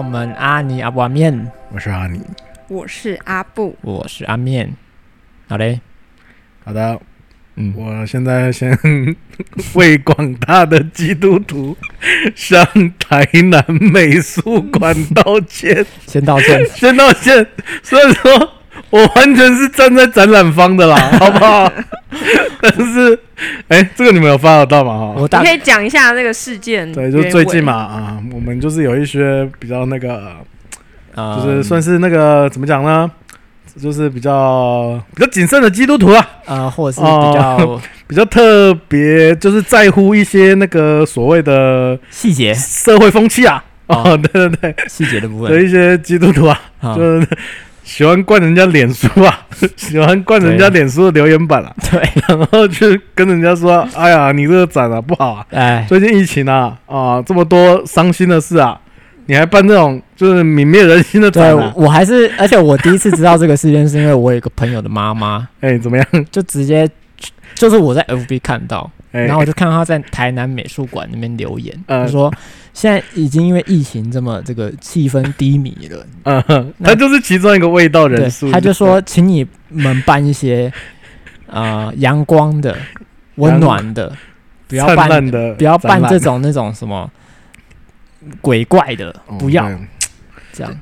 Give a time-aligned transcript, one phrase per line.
[0.00, 2.22] 我们阿尼阿布阿面，我是阿尼，
[2.68, 4.74] 我是阿布，我是阿面。
[5.46, 5.78] 好嘞，
[6.64, 6.98] 好的，
[7.56, 8.74] 嗯，我现在先
[9.76, 11.76] 为广大的基督徒
[12.34, 12.64] 向
[12.98, 17.46] 台南美术馆道歉，先道歉， 先道歉。
[17.82, 18.52] 所以说
[18.90, 21.72] 我完全是站在展览方的啦， 好不好？
[22.60, 23.18] 但是，
[23.68, 24.98] 哎、欸，这个你们有 follow 到吗？
[24.98, 26.92] 哈，我你可以讲一下那个事件。
[26.92, 30.32] 对，就最近嘛，啊，我们就是有一些比较那个，
[31.16, 33.10] 嗯、就是算是那个怎么讲呢？
[33.80, 43.64] 就是比较比较谨慎的基督徒啊，啊、呃，或者是比较、呃、比较特别，就是在乎一些那个所谓的细节、社会风气啊。
[43.86, 47.28] 哦，哦，对对对，细节的部分，的一些基督徒啊，哦、就是。
[47.90, 49.40] 喜欢灌人家脸书啊，
[49.76, 58.80] 喜欢灌人家脸书的留言板啊， 对，然后去跟人家说：“哎呀，你这个展啊不好啊，哎，最近疫情啊，啊这么多伤心的事啊，
[59.26, 66.06] 你还办这种就是泯灭人心的展啊？”我还是，而且我第一次知道这个事件，是因为我有一个朋友的妈妈， 哎，怎么样？
[66.30, 66.88] 就直接
[67.54, 68.90] 就是我在 FB 看到。
[69.12, 72.32] 然后我就看到他在台南美术馆那边留言，他说
[72.72, 80.72] 现在已经因为疫情这么这个气氛低迷了，嗯，他就是其中一个味道人数，他就说，请你们办一些
[81.50, 82.76] 呃阳光的、
[83.34, 84.16] 温暖的，
[84.68, 87.10] 不要办的，不要办这种那种什么
[88.40, 89.68] 鬼怪的，不要
[90.52, 90.72] 这样。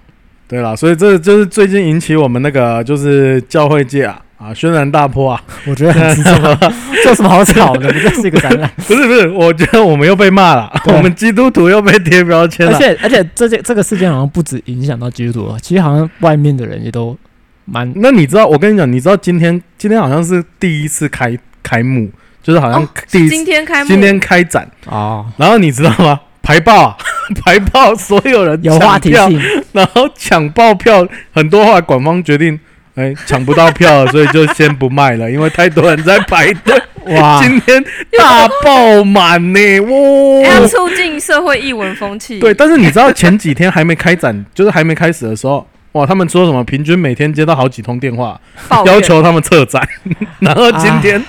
[0.46, 4.20] 对了，所以这就是最近引起我们那个就是教会界啊。
[4.38, 5.42] 啊，轩然大波啊！
[5.66, 6.56] 我觉得很值得，
[7.02, 7.88] 这有什么好吵的？
[7.92, 8.70] 不就是一个展览？
[8.86, 12.72] 不是不是，我觉得我们又被骂了，我们基督徒又被贴标签了。
[12.72, 17.18] 而且而且，这件这个事件好像不止影响到基督徒，其实好像外面的人也都
[17.64, 17.92] 蛮……
[17.96, 18.46] 那你知道？
[18.46, 22.08] 我跟你讲，你知道今天今天好像是第一次开开幕，
[22.40, 24.94] 就是好像第一次、哦、今天开幕，今天开展啊。
[24.94, 26.20] 哦、然后你知道吗？
[26.40, 26.96] 排爆、啊，
[27.44, 32.58] 排爆，所有人有话题性，然后抢爆票，很多话，官方决定。
[32.98, 36.74] 哎，抢不到票，所以就先不卖了，因为太多人在排队。
[37.16, 37.82] 哇，今天
[38.18, 39.80] 大爆满呢！
[39.80, 42.38] 哇，要促进社会艺文风气。
[42.38, 46.62] 对，但是你知道前几天还没开展，就是还没开始的时候，哇，他们说什么？
[46.64, 48.38] 平均每天接到好几通电话，
[48.84, 49.82] 要求他们撤展。
[50.40, 51.24] 然后今天，啊、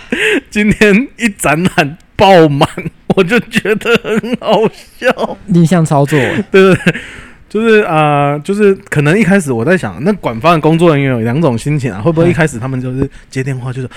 [0.50, 2.68] 今天一展览爆满，
[3.16, 4.60] 我就觉得很好
[5.00, 5.38] 笑。
[5.46, 6.20] 逆向操作，
[6.52, 6.96] 对对对。
[7.50, 13.90] 就是啊、呃，就是可能一开始我在想，那馆方的工作人员有两种心情啊，会不会一开始他们就是接电话，就是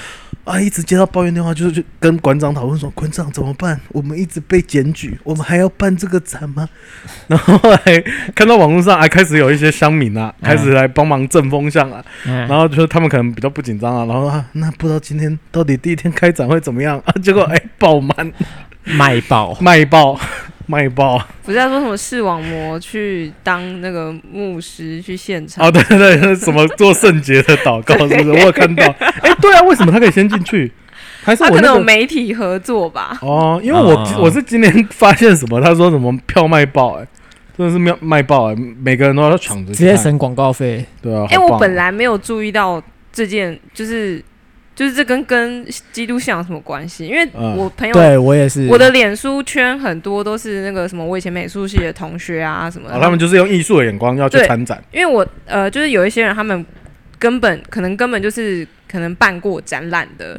[0.44, 3.78] 啊，一直接到抱怨电话，就是去跟馆长讨论说，馆长怎么办？
[3.90, 6.66] 我们一直被检举，我们还要办这个展吗？
[7.28, 8.04] 然后后来
[8.34, 17.12] 看到网络上还开始有一些乡民啊，开始来帮忙正风向啊，然后就是他们可能比较不紧张啊，然后啊，那不知道今天到底第一天开展会怎么样啊？
[17.22, 18.32] 结果哎，爆满，
[18.84, 20.18] 卖爆，卖爆。
[20.72, 21.22] 卖爆！
[21.44, 25.66] 不是在说什么视网膜去当那个牧师去现场？
[25.66, 28.30] 哦，对对对，什么做圣洁的祷告，是不是？
[28.32, 28.86] 我有看到。
[28.98, 30.72] 哎、欸，对啊，为什么他可以先进去？
[31.22, 33.18] 还是我、那个、他可能有媒体合作吧？
[33.20, 35.60] 哦，因为我、哦、我是今天发现什么？
[35.60, 37.02] 他说什么票卖爆、欸？
[37.02, 37.06] 哎，
[37.58, 38.54] 真的是卖卖爆、欸！
[38.54, 40.86] 哎，每个人都要抢着，直接省广告费。
[41.02, 42.82] 对啊，哎、欸，我本来没有注意到
[43.12, 44.24] 这件，就是。
[44.82, 47.06] 就是这跟跟基督教有什么关系？
[47.06, 47.24] 因为
[47.56, 54.82] 我朋友、嗯、对我也是，我的脸书圈很多都是那个什么我以前美术系的同学啊什么的，哦、他们就是用艺术的眼光要去参展。
[54.90, 56.66] 因为我呃，就是有一些人他们
[57.16, 60.36] 根本可能根本就是可能办过展览的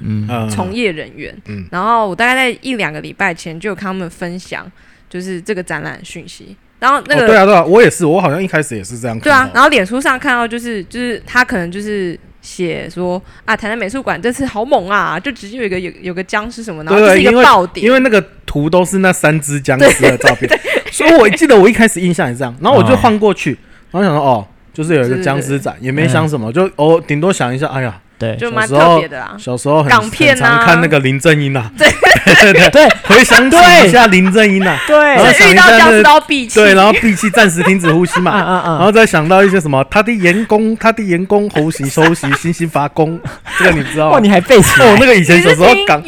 [0.51, 4.69] 从业人员，嗯嗯、然后我大概在一两个礼拜前就有看他们分享，
[5.09, 6.53] 就是这个展览讯息。
[6.79, 9.17] 然后那个、哦、对啊对啊，我也是，我好像一开始也是这样。
[9.21, 12.19] 对啊，然后脸书上看到就是就是他可能就是。
[12.43, 15.19] 写说啊，台南美术馆这次好猛啊！
[15.19, 20.47] 就直接有一个有有个僵尸什么，然后就是一个爆点，因为那个图都是那三只僵尸的照片，
[20.91, 23.57] 所以我记得我一开始印象也是这样，然后我就换过去，
[23.89, 27.99] 然后想说哦，就是有一个僵尸展，也没想什么，就哦顶多想一下，哎呀。
[28.23, 29.35] 对，就蛮特别的啊。
[29.37, 31.69] 小时候很港片啊，常看那个林正英啊。
[31.77, 34.79] 对对对对，回想起一下林正英啊。
[34.87, 38.31] 对，然后想一下那个闭气，对，然后闭气，暂时停止呼吸嘛。
[38.63, 43.19] 然后再想到一些什么，他的员工，他的员工呼吸休息，星星发功，
[43.59, 44.11] 这个你知道吗？
[44.13, 44.85] 哇，你还背起来？
[44.87, 46.01] 哦，那个以前小时候港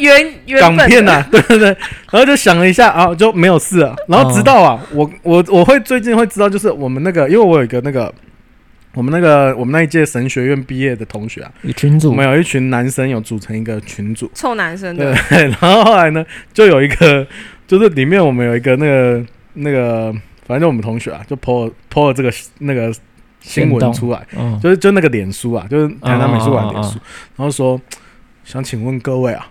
[0.58, 1.68] 港片呐，对对对。
[2.10, 3.94] 然后就想了一下啊，就没有事了。
[4.08, 8.12] 然后直到啊，我我我会最近会知道，就是我们那个，因为我有一个那个。
[8.96, 15.14] 我们那个我们那一届神学院毕业的同学啊，群组，我们有一群男生有组成一个群组，臭男生的。
[15.28, 17.26] 对， 然后后来呢，就有一个，
[17.66, 19.22] 就是里面我们有一个那个
[19.52, 20.10] 那个，
[20.46, 22.90] 反正就我们同学啊，就 po po 了这个那个
[23.40, 27.78] 新闻出来，嗯、就是就那个脸书啊，就是台南美术馆脸书，哦哦哦哦然后说
[28.44, 29.46] 想请问各位啊，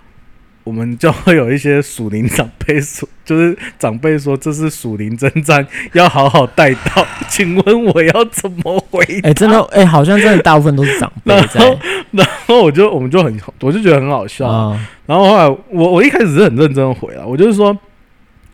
[0.65, 7.07] 我们就会有一些属灵长辈说就是长辈说这是属灵征战，要好好带到。
[7.29, 9.01] 请问我要怎么回？
[9.23, 11.59] 哎、欸，真的，哎、欸，好像真的大部分都是长辈 在。
[11.61, 11.79] 然后，
[12.11, 14.49] 然后我就我们就很，我就觉得很好笑。
[14.49, 17.77] 嗯、然后后来我我一开始是很认真的回了，我就是说，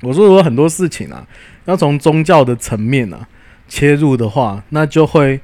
[0.01, 1.25] 我说如果很多事情啊，
[1.65, 3.25] 要从宗教的层面啊
[3.69, 5.39] 切入的话，那就会。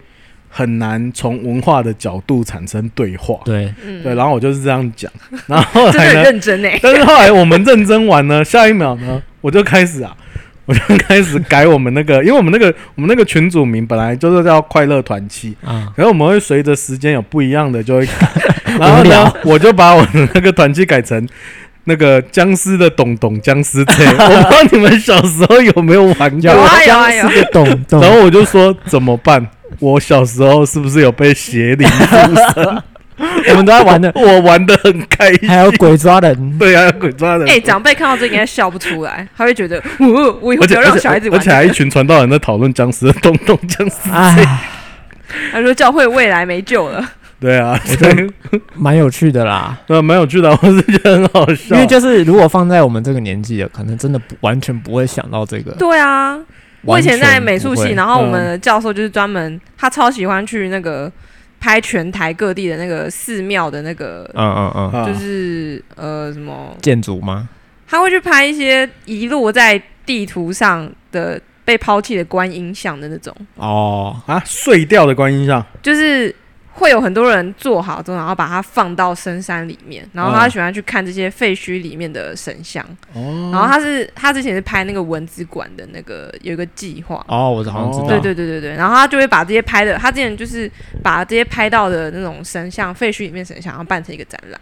[0.57, 3.71] 很难从文化的角度产生对话，对，
[4.01, 5.11] 对，然后我就是这样讲，
[5.45, 10.17] 然后后来呢，认真欸， 但是后来我们认真完呢，下一秒呢，我就开始啊，
[10.65, 18.27] 我就开始改我们那个，因为我们那个我们那个群组名本来就是叫快乐团契啊，然后我们会随着时间有不一样的就会改，
[18.79, 21.27] 然后呢，我就把我的那个团契改成
[21.83, 26.41] 那个僵尸的懂懂僵尸车，我不知道你们小时候有没有玩过。
[26.41, 29.47] 僵尸的懂懂，然后我就说怎么办？
[29.79, 32.05] 我小时候是不是有被邪灵附
[32.53, 32.83] 身？
[33.49, 35.49] 我们都在玩的，我玩的很开心。
[35.49, 37.47] 还有鬼抓人，对啊，有鬼抓人。
[37.49, 41.39] 哎、欸，长辈看到这应该笑不出来，他会觉得，我我以后不要让小孩子玩。
[41.39, 44.11] 而且还一群传道人在讨论僵尸的东东僵尸。
[44.11, 44.61] 哎，
[45.51, 47.03] 他说教会未来没救了。
[47.39, 48.31] 对啊，我觉得
[48.75, 49.75] 蛮有趣的啦。
[49.87, 51.75] 对，蛮有趣的，我是觉得很好笑。
[51.75, 55.71] 因为就是如果放在我们这个年纪的，可能真的不完全不会想到这个。
[55.71, 56.37] 对啊。
[56.87, 61.11] 我以前在美术系，然后我们的教授就是专门，他超喜欢去那个
[61.59, 67.49] 拍全台各地的那个寺庙的那个，嗯嗯嗯，就是呃什么建筑吗？
[67.87, 73.35] 他会去拍一些遗落在地图上的被抛弃的观音像的那种。
[73.55, 76.33] 哦啊，碎掉的观音像，就是。
[76.77, 82.85] 会有很多人做好之后，然后把它放到深山里面，然后他喜欢去看这些废墟里面的神像。
[83.13, 83.49] 哦。
[83.51, 87.25] 然后他是他之前是拍那个文字馆的那个有一个计划。
[87.27, 88.07] 哦，我好像知道。
[88.07, 88.75] 对对对对对。
[88.75, 90.71] 然后他就会把这些拍的，他之前就是
[91.01, 94.61] 把这些拍到的那种神像废墟里面神像，然后办成一个展览。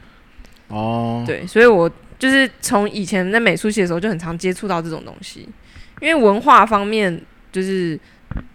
[0.69, 1.21] 哦。
[1.27, 5.49] 对，所以我就是从以前在美术系的时候就很常接触到这种东西，
[5.99, 7.21] 因为文化方面
[7.51, 7.99] 就是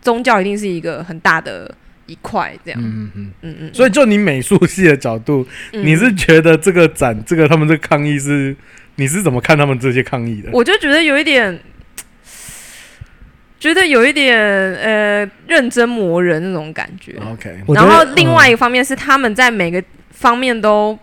[0.01, 1.71] 宗教一定是一个很大的。
[2.11, 8.57] 一块这样，嗯嗯嗯嗯嗯，所以就你美术系的角度，嗯、你是觉得这个展，这个他们这个抗议是，
[8.97, 10.51] 你是怎么看他们这些抗议的？
[10.53, 11.61] 我就觉得有一点，
[13.61, 17.17] 觉得有一点呃认真磨人那种感觉。
[17.33, 20.99] OK，然后另外一个方面是他们在每个方面都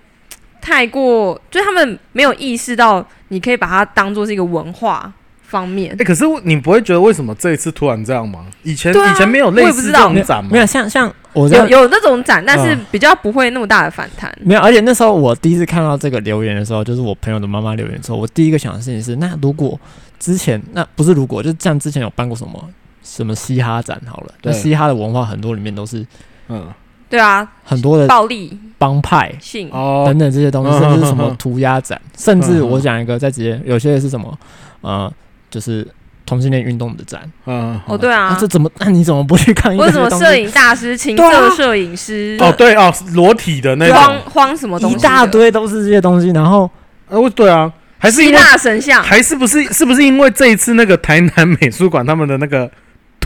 [0.59, 5.13] 太过，就是他们没有意识到你可以把它当做是一个文化。
[5.47, 8.45] 方面，哎、欸，可是你不会觉得为什么这一次突然这样吗？
[8.63, 10.49] 以前、啊、以前没有类似这种展吗？
[10.51, 14.47] 没有，像像我有有那种展，但是比较不会那么大的反弹、嗯。
[14.49, 19.79] 没有，而且那时候我第一次看到这个留言的时候，就是我朋友的妈妈留言的时候，我第一个想的事情是：那如果
[20.19, 22.69] 之前那不是如果，就像之前有办过什么
[23.03, 26.05] 什么嘻哈展好了，那嘻哈的文化很多里面都是
[26.49, 26.67] 嗯，
[27.09, 29.69] 对啊，很多的暴力、帮派、性。
[29.69, 34.37] 等等这些东西，甚至是什么涂鸦展，甚至我讲一个再直接，有些是什么
[34.81, 35.11] 呃，
[35.49, 35.87] 就是。
[36.29, 38.69] 同性恋运动的展，嗯，哦，对啊，啊这怎么？
[38.79, 39.73] 那、啊、你怎么不去看？
[39.77, 42.37] 为什么摄影大师、情色摄影师？
[42.41, 44.97] 哦，对哦，裸体的那种，慌慌什么东西？
[44.97, 46.69] 一大堆都是这些东西，然后，
[47.07, 49.63] 哦，对啊，还是希腊神像，还是不是？
[49.71, 52.69] 是不是因为这一次那个台南美术馆他们的那个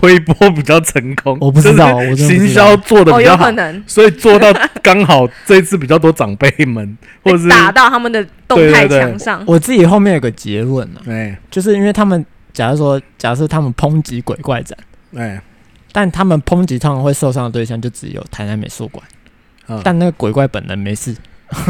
[0.02, 1.38] 推波比较成功？
[1.40, 4.52] 我不知道，我行销做的比较好，哦、有可能所以做到
[4.82, 9.42] 刚好这一次比较多长辈们，或者是打到他们的动态墙上。
[9.48, 12.26] 我自己后面有个结论呢、啊，对，就是因为他们。
[12.54, 14.78] 假如说，假设他们抨击鬼怪展，
[15.16, 15.42] 哎、欸，
[15.94, 19.02] 但他们抨击通常会受伤的对象就只有台南美术馆，
[19.70, 21.16] 嗯、但那个鬼怪本人没事。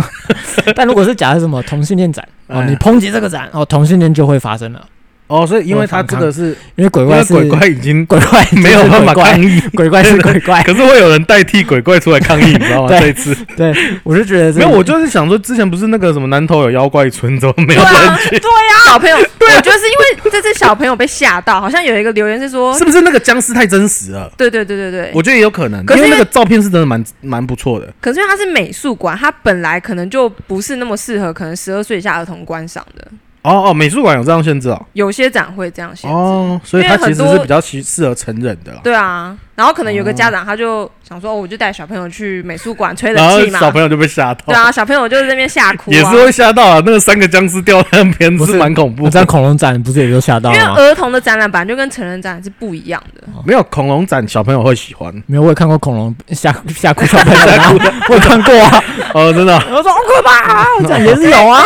[0.75, 4.84] 但如果是假设什么同性恋展，欸、哦，你抨击这个展，哦，同性恋就会发生了。
[5.31, 12.89] 哦，所以因为他这个是因为鬼怪是鬼怪已经鬼怪 没有办法抗议，鬼怪 是鬼怪，可是会有人代替鬼怪出来抗议，你知道吗？
[13.00, 13.73] 这一次，对，
[14.03, 17.91] 我就觉得没有，我就是想说，之前不是那个什么南头有妖怪村，怎么没有人
[18.23, 18.29] 去？
[18.31, 24.29] 对呀，小朋友，对，我觉得是因为这次小朋友被吓到，好像有一个留言是说，是不是那个僵尸太真实了？
[24.38, 27.88] 对对对对对，我觉得也有可能，因为那个照片是真的蛮蛮不错的。
[28.01, 33.07] 可是因为它是美术馆，它本来可能就不是那么适合可能十二岁以下儿童观赏的。
[33.43, 38.71] 哦哦，美术馆有这样限制哦，有些展会这样限制哦，所以它其实是比较适适合成人的。
[38.83, 44.41] 对啊，然后可能有个家长他就想说，我就带小朋友去美术馆吹冷气嘛，小朋友就被吓到。
[44.45, 46.83] 对啊，小朋友就在那边吓哭，也是会吓到啊。
[46.86, 50.55] 那个三个僵尸掉在那边不是蛮恐怖，在恐龙展不是也就吓到吗？
[50.55, 53.24] 因为儿童的展览本来就跟成人展览是不一样的。
[53.43, 57.45] 没有恐龙展小朋友会喜欢，没有我也看过恐龙吓 吓哭小朋友
[57.79, 58.83] 的，我也看过啊。
[59.15, 61.63] 哦，真的，我说好可怕，这 也是有啊。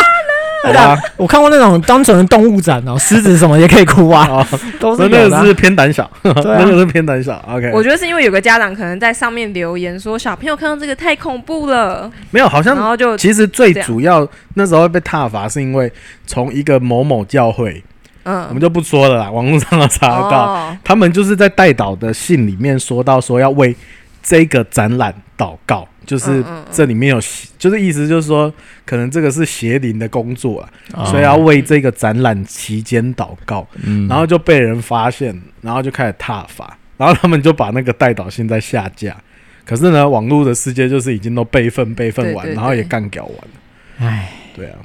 [0.72, 4.46] 对啊，我看过那种单纯的动物展哦，狮子什么也可以哭啊，
[4.80, 7.42] 都是那个是偏胆小， 那个是偏胆小。
[7.48, 15.90] OK，我觉得是因为有个家长可能在上面留言说小朋友看到这个太恐怖了，没有，好像然后就其实最主要那时候被踏伐是因为
[16.26, 17.82] 从一个某某教会
[18.24, 20.52] 嗯，我们就不说了啦，网络上都查得到。
[20.52, 23.74] 哦、他们就是在代祷的信里面说到说要为
[24.20, 27.20] 这个展览祷告，就是这里面有，
[27.58, 28.52] 就是意思就是说，
[28.84, 33.66] 可能这个是邪灵的工作啊，哦、所以要为这个展览期间祷告。
[33.82, 39.16] 嗯，然后就被人发现，然后就开始踏伐，然后他们就把那个代祷信在下架。
[39.64, 43.50] 可是呢，网络的世界就是已经都备份备份完，然后也干掉完了。
[43.98, 44.78] 唉，对啊，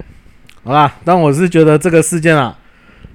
[0.63, 2.57] 好啦，但我是觉得这个事件啊，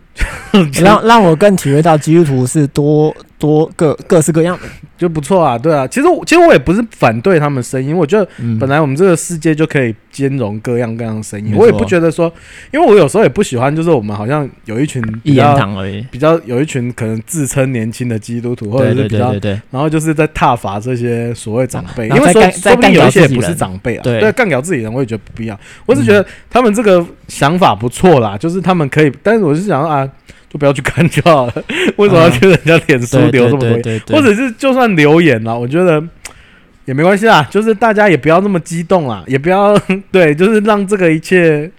[0.81, 3.13] 让让我更体会到基督徒是多。
[3.39, 4.63] 多各各式各样的
[4.97, 8.27] 就不错啊，对啊，其实其实我也不是反对他们声音，我觉得
[8.59, 12.33] 本来我们这个世界就可以兼容各样各样的声音，嗯、我也不觉得说，
[12.73, 30.09] 因为我有时候也不喜欢，就是我们好像有一群一言堂而已，比较有一群可能自称年轻的基督徒，或者是比较，对对对对，然后就是在挞伐这些所谓长辈，因为说说不定有一些也不是长辈啊，对，干掉自己人，我也觉得不必要，我是觉得他们这个想法不错啦，就是他们可以，但是我是想啊。
[30.49, 31.65] 就不要去看就好了，
[31.97, 34.17] 为什么要去人家脸书留这么多？
[34.17, 36.03] 或者是就算留言了，我觉得
[36.85, 37.47] 也没关系啊。
[37.51, 39.77] 就是大家也不要那么激动啊，也不要
[40.13, 41.71] 对，就是让这个一切。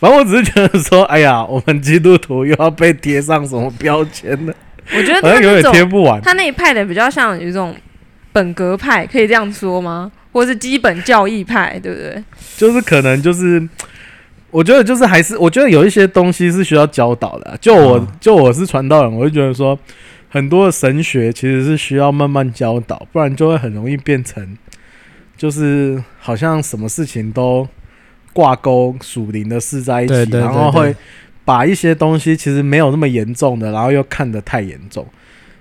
[0.00, 4.54] 反正我只是觉得说，哎呀，我们基督徒又要被贴上什么标签了？
[4.96, 6.20] 我觉得好像永远贴不完。
[6.20, 7.74] 他那一派的比较像有一种
[8.32, 10.10] 本格派，可以这样说吗？
[10.32, 12.22] 或者是基本教义派，对不对？
[12.56, 13.68] 就是可能就是。
[14.50, 17.58] 我觉得就是还是，我觉得有一些东西是需要教导的啊。
[17.60, 19.78] 就我就我是传道人，我就觉得说，
[20.30, 24.56] 很多的神学其实是需要慢慢教导，不然就会很容易变成，
[25.36, 27.68] 就是好像什么事情都
[28.32, 30.96] 挂钩属灵的事在一起，然后会
[31.44, 35.06] 把一些东西其实没有那么严重的，然后又看得太严重。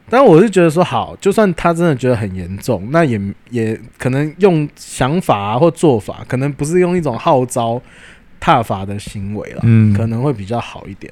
[0.09, 7.81] 但我是觉得说，好，就算他真的觉得很严重，那也也可能用想法啊或做法，可能不是用一种号召。
[8.47, 11.11] 挞伐的行为了，嗯，可能会比较好一点，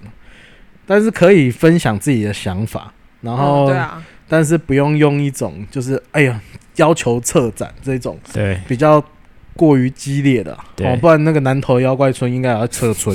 [0.86, 6.39] 但是可以分享自己的想法，然后，对啊，但是不用用一种就是哎呀
[6.77, 9.04] 要求撤展这种，对，比较
[9.54, 13.13] 过于激烈的，哦，不然那个南头妖怪村应该要撤村。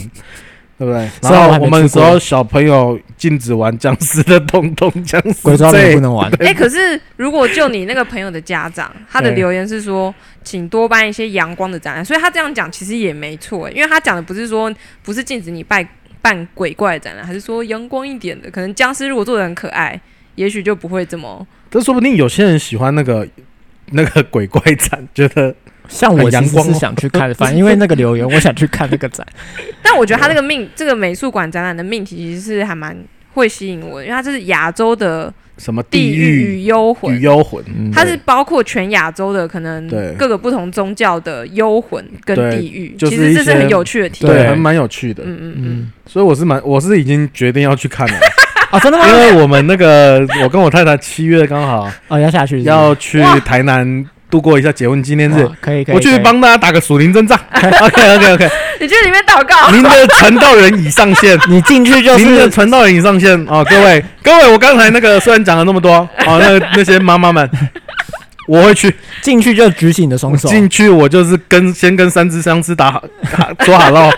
[0.81, 1.07] 对不对？
[1.21, 6.33] 然后我们说小朋友禁止玩僵尸的东东僵尸，鬼抓人不能玩。
[6.43, 14.73] 哎，可是如果就你那个朋友的家长，他的留言是说，请多办一些阳光的展览，所以他这样讲其实也没错，因为他讲的不是说
[15.03, 15.87] 不是禁止你拜
[16.23, 18.51] 办鬼怪展览，还是说阳光一点的。
[18.51, 20.01] 可能僵尸如果做的很可爱，
[20.37, 21.47] 也许就不会这么。
[21.71, 23.29] 这说不定有些人喜欢那个
[23.91, 25.55] 那个鬼怪展，觉得。
[25.91, 29.27] 像我其实是想去看，反正因为那个留言，我想去看那个展。
[29.83, 32.97] 但我觉得他那个命，这个美术馆展览的命题其实是还蛮
[33.35, 45.25] 会吸引我的，因为它这是亚洲的什么地狱与幽魂，与幽魂，它是包括全亚洲的可能各个不同宗教的幽魂跟地狱，其实这是很有趣的题，对，还蛮有趣的。
[45.27, 48.15] 嗯嗯嗯，所以我是蛮，我是已经决定要去看了
[48.71, 49.09] 啊，真的吗？
[49.09, 54.09] 因为我们那个，我跟我太太七月刚好哦要下去，要去台南。
[54.31, 55.95] 度过一下结婚纪念日，可以可以。
[55.95, 57.39] 我去帮大家打个属灵征战。
[57.53, 58.49] OK OK OK。
[58.81, 59.71] 你去里面祷告。
[59.71, 62.25] 您的传道人已上线， 你进去就是。
[62.25, 65.97] 您的传道人已上线哦，各位 各位，我刚才那个虽然讲了那么多，
[66.27, 67.51] 哦，那那些妈妈们。
[68.47, 73.01] 我会去进去就举起你的双手，进去我就是跟先跟三只相思打好
[73.61, 74.11] 说好了，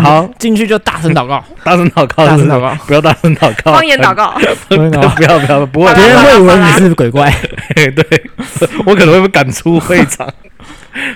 [0.00, 4.38] 好进去就大声祷告，大声祷告，大声祷告，不要大声祷告，方言祷告，
[4.68, 4.76] 不
[5.24, 7.34] 要不要，不会，别人会以为你是鬼怪，
[7.74, 8.30] 对，
[8.84, 10.28] 我可能会被赶出会场。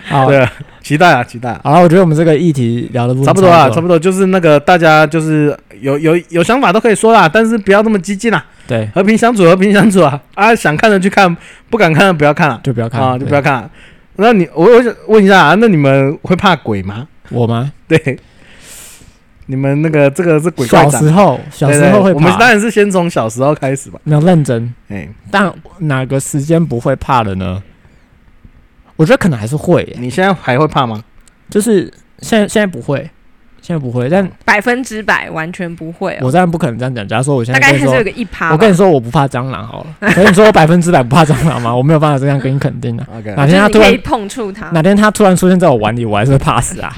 [0.05, 0.47] 好，对，
[0.83, 1.59] 期待啊，期待。
[1.65, 8.45] 好了，我觉得我们这个议题聊的差不多啊，差不多就是那个大家就是有有有想法都可以说啦，但是不要那么激进啊。
[8.67, 10.21] 对，和平相处，和平相处啊！
[10.35, 11.35] 啊，想看的去看，
[11.71, 13.69] 不敢看的不要看了，就不要看啊，就不要看。
[14.17, 17.09] 那你，我我想问一下啊，那你们会怕鬼吗？
[17.31, 17.73] 我吗？
[17.89, 18.19] 对，
[19.51, 20.65] 你们那个这个是鬼。
[20.69, 22.15] 小时候，小时候会怕。
[22.15, 23.99] 我们当然是先从小时候开始吧。
[24.05, 27.61] 没有认真，哎，但哪个时间不会怕了呢？
[28.95, 29.97] 我觉得可能还是会。
[29.99, 31.03] 你现在还会怕吗？
[31.49, 33.11] 就是现在，现在不会。
[33.63, 36.17] 现在不会，但百分之百完全不会。
[36.23, 37.07] 我当然不可能这样讲。
[37.07, 38.53] 假如说我现在大概还是有个一趴。
[38.53, 40.11] 我跟你说我不怕蟑螂好了。
[40.15, 41.77] 可以你说我百分之百不怕蟑螂吗？
[41.77, 43.07] 我没有办法这样跟你肯定 的。
[43.37, 46.97] 哪天他突然碰触它，哪天他突然出现在我碗里，我还是会怕死啊。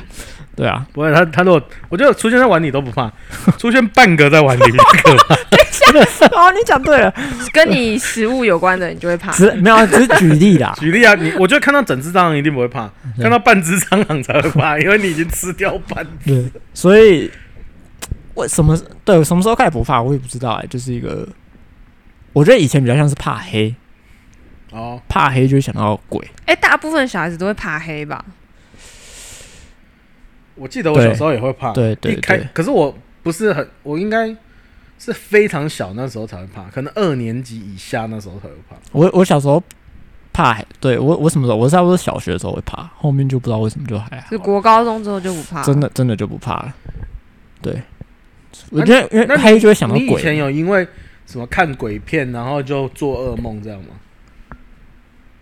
[0.55, 1.13] 对啊，不会。
[1.13, 3.11] 他他如果我觉得出现在碗里都不怕，
[3.59, 5.35] 出现半个在碗里可怕。
[5.93, 7.13] 哦，你讲对了，
[7.53, 9.31] 跟你食物有关的，你就会怕。
[9.33, 10.75] 只没有，只是举例啦。
[10.81, 12.91] 举例啊，你我觉得看到整只蟑螂一定不会怕，
[13.21, 16.35] 看到半只蟑螂才会怕，因为你已经吃掉半只。
[16.35, 17.31] 对，所以
[18.35, 20.67] 为什么对什么时候开始不怕，我也不知道哎。
[20.67, 21.29] 就是一个，
[22.33, 23.75] 我觉得以前比较像是怕黑。
[24.71, 26.27] 哦，怕黑就会想到鬼。
[26.47, 28.25] 哎，大部分小孩子都会怕黑吧？
[30.63, 31.73] 我记得我小时候也会怕。
[31.73, 32.47] 对对对。
[32.55, 34.35] 可是我不是很，我应该。
[34.99, 38.77] 是非常小那时候才会怕，可能二年级以下那时候才会怕。
[38.93, 39.61] 我我小时候
[40.33, 41.57] 怕，对我我什么时候？
[41.57, 44.29] 我差不多小学的时候会怕，后面就不知道为什么就还好。
[44.29, 46.73] 是国高中之后就不怕，真的真的就不怕了。
[47.61, 47.83] 对，
[48.71, 50.07] 我觉得因为黑就会想到鬼。
[50.07, 50.87] 你以前有因为
[51.27, 53.89] 什么看鬼片然后就做噩梦这样吗？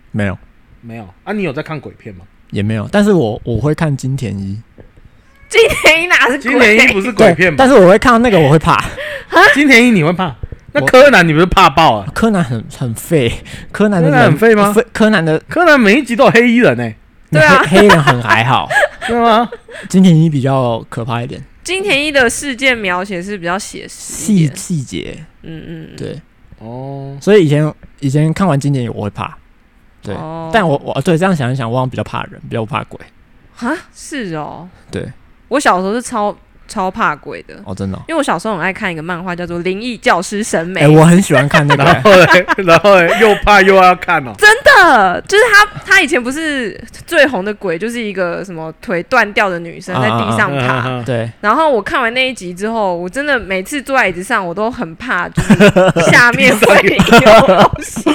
[0.09, 0.35] 没有，
[0.81, 1.33] 没有啊！
[1.33, 2.25] 你有在看鬼片吗？
[2.49, 4.59] 也没有，但是我我会看金田一。
[5.51, 6.39] 金田一哪是鬼？
[6.39, 7.55] 金田一不是鬼片吗？
[7.59, 8.83] 但是我会看到那个，我会怕。
[9.53, 10.33] 金田一你会怕？
[10.71, 12.07] 那柯南你不是怕爆啊？
[12.15, 13.29] 柯南很很废，
[13.73, 14.73] 柯南的很废吗？
[14.93, 16.89] 柯南的柯南每一集都有黑衣人呢。
[17.29, 18.69] 对啊，黑人很还好，
[19.05, 19.49] 是吗？
[19.89, 21.41] 金田一比较可怕一点。
[21.63, 25.17] 金田一的事件描写是比较写实，细细节。
[25.43, 26.21] 嗯嗯，对。
[26.59, 29.37] 哦，所以以前以前看完金田一我会怕。
[30.01, 30.15] 对，
[30.51, 32.99] 但我我对这样想一想，我好像比较怕人，比较怕鬼。
[33.59, 34.67] 啊，是哦。
[34.89, 35.05] 对，
[35.51, 36.33] 我小时候是超
[36.65, 37.55] 超怕鬼的。
[37.65, 37.97] 哦，真的。
[38.07, 40.79] 因为我小时候很爱看一个漫画，叫做《灵异教师审美》。
[40.85, 41.83] 哎，我很喜欢看那个。
[41.83, 42.11] 然后，
[42.63, 44.31] 然后又怕又要看哦。
[44.39, 51.03] 真的，就是他，他以前不是最红的鬼，就是一个什么腿断掉的女生在地上爬。
[51.03, 51.29] 对。
[51.41, 58.09] 然后我看完那一集之后，我真的每次坐在椅子上，我都很怕，就是下面会有东西。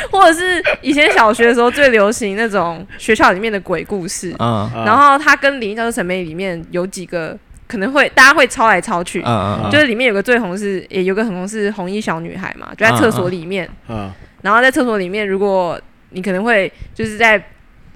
[0.10, 7.36] 或者是以前小学的时候最流行那种学校里面的鬼故事，嗯，然后他跟《灵异教室》审美》里面有几个
[7.66, 14.10] 可能会大家会抄来抄去，嗯嗯，就是里面有个最红是也有个很红是红衣小女孩嘛，就在厕所里面，嗯，
[14.42, 17.42] 然后在厕所里面，如果你可能会就是在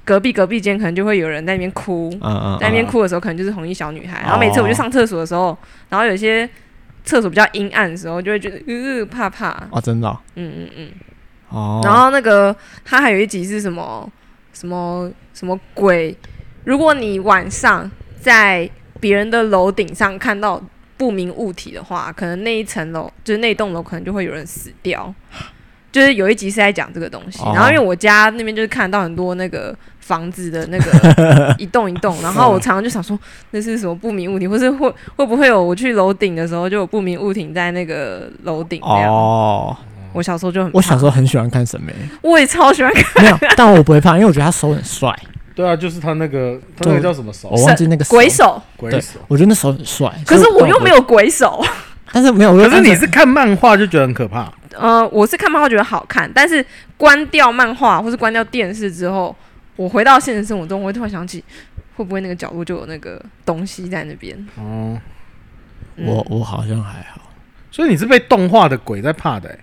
[0.04, 5.56] 隔壁隔壁间可能就会有人在那边哭，嗯嗯，在那边哭的时候可能就是红衣小女孩，然后每次我去上厕所的时候，
[5.88, 6.48] 然后有些
[7.04, 10.88] 厕所比较阴暗的时候，就会觉得呃怕怕，哦，真的，嗯嗯嗯。
[11.82, 12.54] 然后那个
[12.84, 14.08] 他还有一集是什么
[14.52, 16.16] 什么什么鬼？
[16.64, 17.90] 如果你晚上
[18.20, 18.68] 在
[19.00, 20.62] 别人的楼顶上看到
[20.96, 25.12] 不明物体的话，可能那一层楼就是那栋楼可能就会有人死掉。
[25.90, 27.42] 就是有一集是在讲这个东西。
[27.52, 33.18] 然后因为我家那边就是看到很多那个房子的那个 一栋一栋，然后我常常就想说
[33.50, 39.12] 那是什么不明物体，或是会会不会有我去楼顶的时候就有不明物体在那个楼顶这样。
[39.12, 39.76] 哦。
[40.12, 43.24] 我小时候就很，我小时候很喜欢看神眉，我也超喜欢看。
[43.24, 45.14] 没有，但我不会怕，因为我觉得他手很帅。
[45.54, 47.48] 对啊，就是他那个，他那个叫什么手？
[47.50, 48.60] 我忘记那个鬼手。
[48.76, 50.10] 鬼手，我觉得那手很帅。
[50.26, 51.62] 可是我又没有鬼手。
[52.10, 54.50] 但是没有，可是你是看漫画就觉得很可怕。
[54.74, 56.64] 呃，我是看漫画觉得好看，但是
[56.96, 59.34] 关掉漫画或是关掉电视之后，
[59.76, 61.44] 我回到现实生活中，我会突然想起，
[61.96, 64.34] 会不会那个角落就有那个东西在那边？
[64.56, 64.98] 哦，
[65.96, 67.20] 我我好像还好。
[67.70, 69.58] 所以你是被动画的鬼在怕的？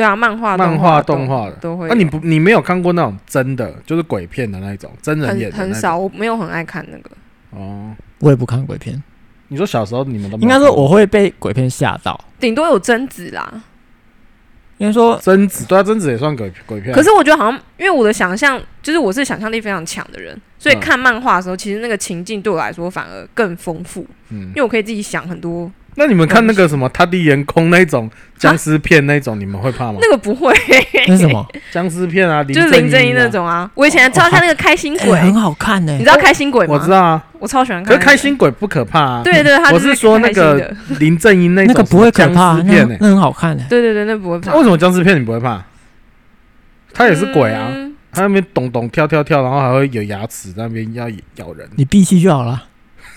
[0.00, 1.86] 对啊，漫画、漫画、动画的都会。
[1.86, 5.56] 那你不，你没有看过那种真的，就是鬼片的那一种真人演的？
[5.58, 7.10] 很少，我没有很爱看那个。
[7.50, 9.02] 哦，我也不看鬼片。
[9.48, 13.62] 你说小时候你们都应该说我会被鬼片吓到，顶多有贞子啦。
[14.78, 16.94] 应该说贞子，对啊，贞子也算鬼鬼片。
[16.94, 24.06] 可是我觉得好像，因为我的想象就是我是想象力非常强的人，所以看漫画的时候，其实那个情境对我来说反而更丰富。
[24.30, 25.70] 嗯，因为我可以自己想很多。
[25.96, 29.98] 那你们看那个什么《他的眼空》那种僵尸片那种，你们会怕吗？
[30.00, 30.54] 那个不会。
[31.08, 32.42] 那是什么僵尸片啊？
[32.44, 33.70] 就是林正英那种啊。
[33.74, 35.92] 我以前超看那个开心鬼，很好看呢。
[35.92, 36.74] 你知道开心鬼吗？
[36.74, 37.94] 我知道啊，我超喜欢看。
[37.94, 39.22] 可是开心鬼不可怕啊。
[39.24, 43.62] 对对，我是说那个林正英那种，那个不会可怕，那那很好看的。
[43.68, 44.54] 对对对，那不会怕。
[44.54, 45.62] 为什么僵尸片你不会怕？
[46.92, 47.68] 他也是鬼啊，
[48.12, 51.68] 他那边咚咚跳跳跳，然后还会有牙齿在那边要咬人。
[51.76, 52.64] 你闭气就好了。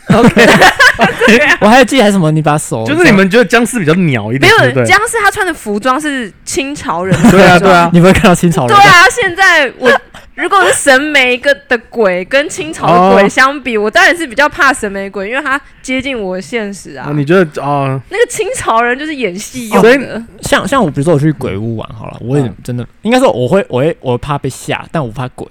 [0.07, 0.47] OK，
[1.61, 2.29] 我还有记得还什么？
[2.31, 8.75] 你把手就是你们觉得僵尸比较鸟一点，没有僵尸他穿的服装是清朝人，对啊对啊，你会看到清朝人。
[8.75, 9.89] 对啊，现在我
[10.35, 17.09] 如果是神眉跟的鬼跟清朝的鬼相比，我当然是比较怕神眉鬼，因为他接近我的现实啊。
[17.15, 17.99] 你觉得啊？
[18.09, 20.21] 那个清朝人就是演戏用的。
[20.41, 25.47] 像像我比如说我去鬼屋玩好了，我也真的应该说我会我会我怕被吓，但我怕鬼。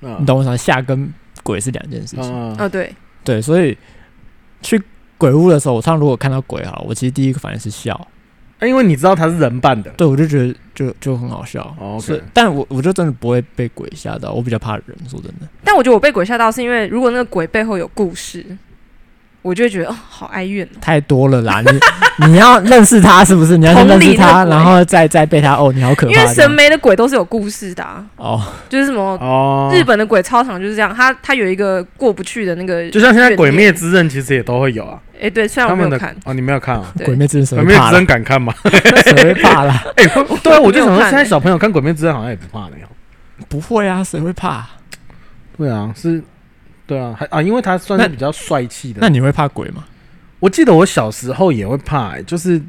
[0.00, 0.64] 你懂我意思？
[0.64, 2.56] 吓跟鬼是两件事情。
[2.58, 2.92] 啊对。
[3.26, 3.76] 对，所以
[4.62, 4.80] 去
[5.18, 8.08] 鬼屋的时候，我常如果看到鬼哈，我其实第一个反应是笑，
[8.62, 11.76] 因为你知道他是人扮的，对，我就觉得就就很好笑。
[11.78, 15.48] 哦，是，但我我就真的不会被鬼吓到，我比较怕人，说真的。
[15.64, 18.56] 但我觉得我被鬼吓到是因为如果那个鬼背后有故事。
[19.46, 21.62] 我就会觉得哦，好哀怨，太多了啦！
[22.18, 23.56] 你你要认识他是不是？
[23.56, 26.12] 你要认识他，然后再再被他哦，你好可怕！
[26.12, 27.84] 因为神眉的鬼都是有故事的
[28.16, 34.98] 哦，就是什么哦，日本的鬼超常就是这样，他他有一个过不去的那个，就像现在《鬼灭之刃》其实也都会有啊。
[35.20, 36.92] 哎，对，虽然我没有看哦，你没有看啊？
[37.04, 38.52] 《鬼灭之刃》鬼灭之刃敢看吗？
[39.04, 39.80] 谁会怕啦？
[39.96, 40.04] 哎，
[40.42, 42.86] 对啊，我就想说，现在小朋友看《鬼灭之刃》好像也不怕了哟。
[43.48, 44.66] 不会啊，谁会怕？
[45.56, 46.22] 对啊，是，
[46.86, 49.00] 对啊，还啊，因为他算是比较帅气的。
[49.00, 49.84] 那你会怕鬼吗？
[50.38, 52.60] 我记得我小时候也会怕、欸，就是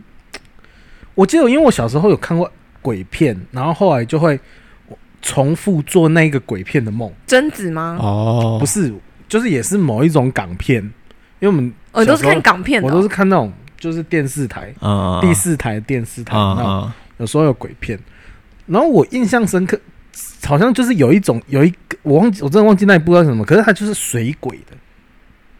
[1.16, 2.50] 我记得，因为我小时候有看过
[2.82, 4.40] 鬼片，然后后来就会
[5.22, 7.12] 重复做那个鬼片的梦。
[7.26, 7.98] 贞子吗？
[8.00, 8.94] 哦，不是，
[9.28, 10.82] 就是也是某一种港片，
[11.40, 18.00] 因为我们哦都是看港片，我都是看那种就是电视台，嗯，第四台电视台那种，有时候有鬼片。
[18.66, 19.80] 然后我印象深刻，
[20.46, 24.78] 好像就是有一种有一个我忘记，我真的忘记那一部叫什么，可是它就是水鬼的。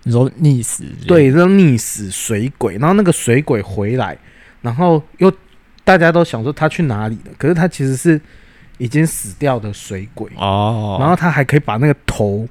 [0.04, 0.86] 你说溺死？
[1.06, 4.18] 对，这种溺死水鬼，然后那个水鬼回来，
[4.62, 5.30] 然后又
[5.84, 8.22] 大家都想说他去哪里了，可是他其实是
[8.78, 12.48] 已经死掉的水鬼哦，然后他还可以把那个头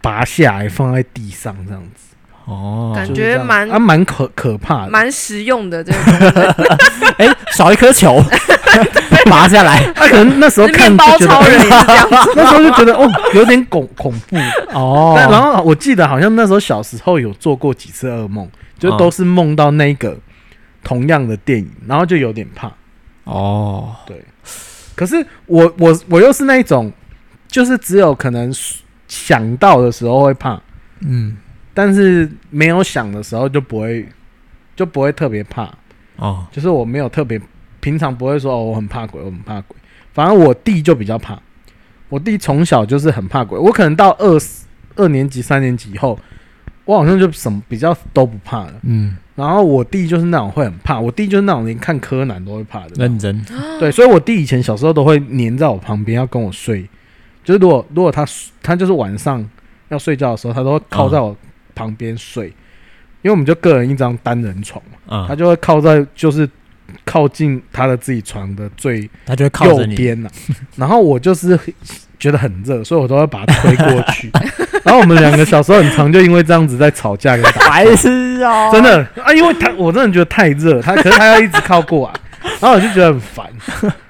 [0.00, 5.98] 拔下来放在地上这样子哦，感觉蛮啊蛮可可怕的，蛮实用的这个。
[7.18, 8.22] 哎、欸，少一颗球。
[9.28, 14.36] 拔下来， 他可能那时候看包超人也 是这样，那时候就觉得哦，有点恐恐怖
[14.72, 15.14] 哦。
[15.16, 20.16] 然后我记得好像那时候小时候有做过几次噩梦，就都是梦到那个
[20.82, 22.72] 同样的电影，然后就有点怕。
[23.24, 24.24] 哦，对。
[24.94, 26.92] 可是我我我又是那一种，
[27.46, 28.52] 就是只有可能
[29.06, 30.60] 想到的时候会怕，
[31.00, 31.36] 嗯，
[31.72, 34.08] 但是没有想的时候就不会
[34.74, 35.68] 就不会特别怕。
[36.16, 37.40] 哦，就是我没有特别。
[37.80, 39.76] 平常不会说哦，我很怕鬼，我很怕鬼。
[40.12, 41.38] 反正我弟就比较怕。
[42.08, 43.58] 我弟从小就是很怕鬼。
[43.58, 44.40] 我可能到二
[44.96, 46.18] 二年级、三年级以后，
[46.86, 48.72] 我好像就什么比较都不怕了。
[48.82, 49.16] 嗯。
[49.36, 50.98] 然后我弟就是那种会很怕。
[50.98, 52.90] 我弟就是那种连看柯南都会怕的。
[52.96, 53.44] 认真。
[53.78, 56.88] 对，所以我弟以前小时候都会黏在我旁边，要跟我睡。
[57.44, 58.26] 就是如果如果他
[58.62, 59.48] 他就是晚上
[59.90, 61.36] 要睡觉的时候，他都会靠在我
[61.74, 62.48] 旁边睡。
[62.48, 62.54] 嗯。
[63.22, 65.26] 因为我们就个人一张单人床嘛。
[65.28, 66.48] 他就会靠在就是。
[67.04, 70.30] 靠近他的自己床的最，他就会靠右边了。
[70.76, 71.58] 然后我就是
[72.18, 74.30] 觉得很热，所以我都会把他推过去。
[74.84, 77.68] 然后我们两个小时候很常就因为这样子在吵架跟打。
[77.68, 78.70] 白痴哦！
[78.72, 82.20] 真的啊，因为他我真的觉得太热，他可是他要一直靠过来，
[82.60, 83.46] 然后我就觉得很烦。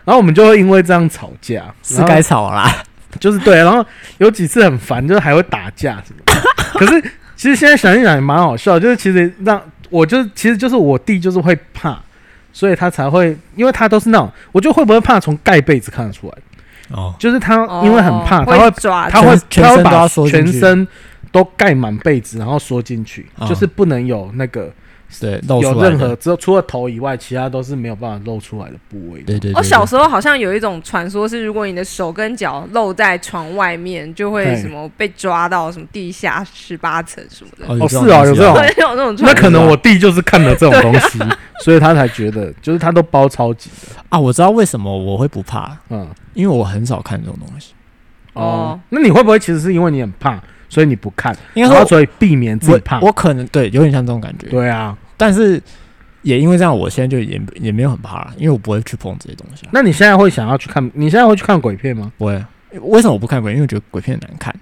[0.05, 2.71] 然后我们就会因为这样吵架，是该吵啦。
[3.19, 3.85] 就是对，然后
[4.19, 6.35] 有几次很烦，就是还会打架什么的。
[6.79, 7.01] 可是
[7.35, 9.61] 其实现在想一想也蛮好笑，就是其实让
[9.91, 11.99] 我就其实就是我弟就是会怕。
[12.53, 16.35] 所以他才会，因为他都是那种，我就会不会怕从盖被子看得出来？
[16.97, 20.89] 哦，就是他因为很怕，哦、他会抓，他会全他会把全全身
[21.31, 24.73] 都盖满被子，然后缩进去，哦、就是不能有那个。
[25.21, 29.21] 对，有任何只有除了头以外，其他都是没有办法露出来的部位。
[29.23, 29.55] 对对，对。
[29.55, 37.67] 我小时候好像有一种传说，是如果你的手跟脚露在床外面，就会什么被抓到什么地下十八层什么的。
[37.67, 39.17] 哦，是啊，有这种， 有这种。
[39.21, 41.19] 那可能我弟就是看了这种东西，
[41.65, 44.19] 所以他才觉得，就是他都包超级的啊。
[44.21, 47.73] 我知道为什么我会不怕，嗯，因为我很少看这种东西。
[48.35, 50.39] 哦，那你会不会其实是因为你很怕？
[50.69, 53.01] 所以你不看，应该说，所以避免自己怕。
[53.01, 54.49] 我，我可能对，有点像这种感觉。
[54.49, 55.61] 对啊，但是
[56.23, 59.67] 也因为这样，我现在就也也没有很怕了，因为我不会去碰这些东西。
[59.73, 60.85] 那你现在会想要去看？
[60.95, 62.13] 你现在会去看鬼片吗？
[62.19, 62.45] 不会。
[62.83, 63.53] 为什么我不看鬼？
[63.53, 64.55] 因为我觉得鬼片很难看。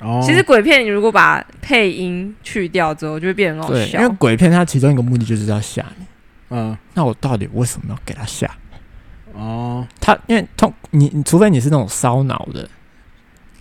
[0.00, 4.00] 哦，其实鬼片你如果把配音去掉之后，就会变得很好笑。
[4.00, 6.06] 因为鬼片它其中一个目的就是要吓你。
[6.50, 8.50] 嗯，那我到底为什么要给他吓？
[9.34, 12.66] 哦，他因为通你，你除非你是那种烧脑的。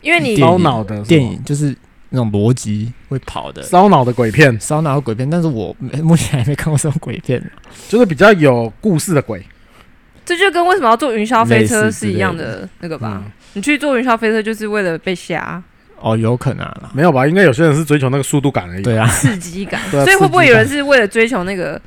[0.01, 1.75] 因为你烧脑的电影就是
[2.09, 7.41] 那种逻辑会跑的烧脑的鬼片，烧脑的鬼片，但是我目前还没看过这种鬼片，
[7.89, 9.45] 就是比较有故事的鬼。
[10.25, 13.23] 这就跟为什么要坐云霄飞车是一样的那个吧？
[13.53, 15.61] 你去坐云霄飞车就是为了被吓？
[15.99, 17.25] 哦，有可能啊，没有吧？
[17.25, 18.83] 应该有些人是追求那个速度感而已。
[18.83, 19.81] 对啊，刺激感。
[19.89, 21.81] 所以会不会有人是为了追求那个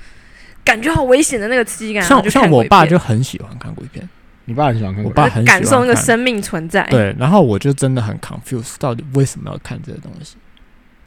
[0.65, 2.03] 感觉好危险的那个刺激感？
[2.03, 4.09] 像像我爸就很喜欢看鬼片。
[4.47, 6.83] 你爸很喜欢看，我爸很感受那个生命存在。
[6.91, 10.37] 对，然后我就真的很 confused，到底为什么要看这个东西？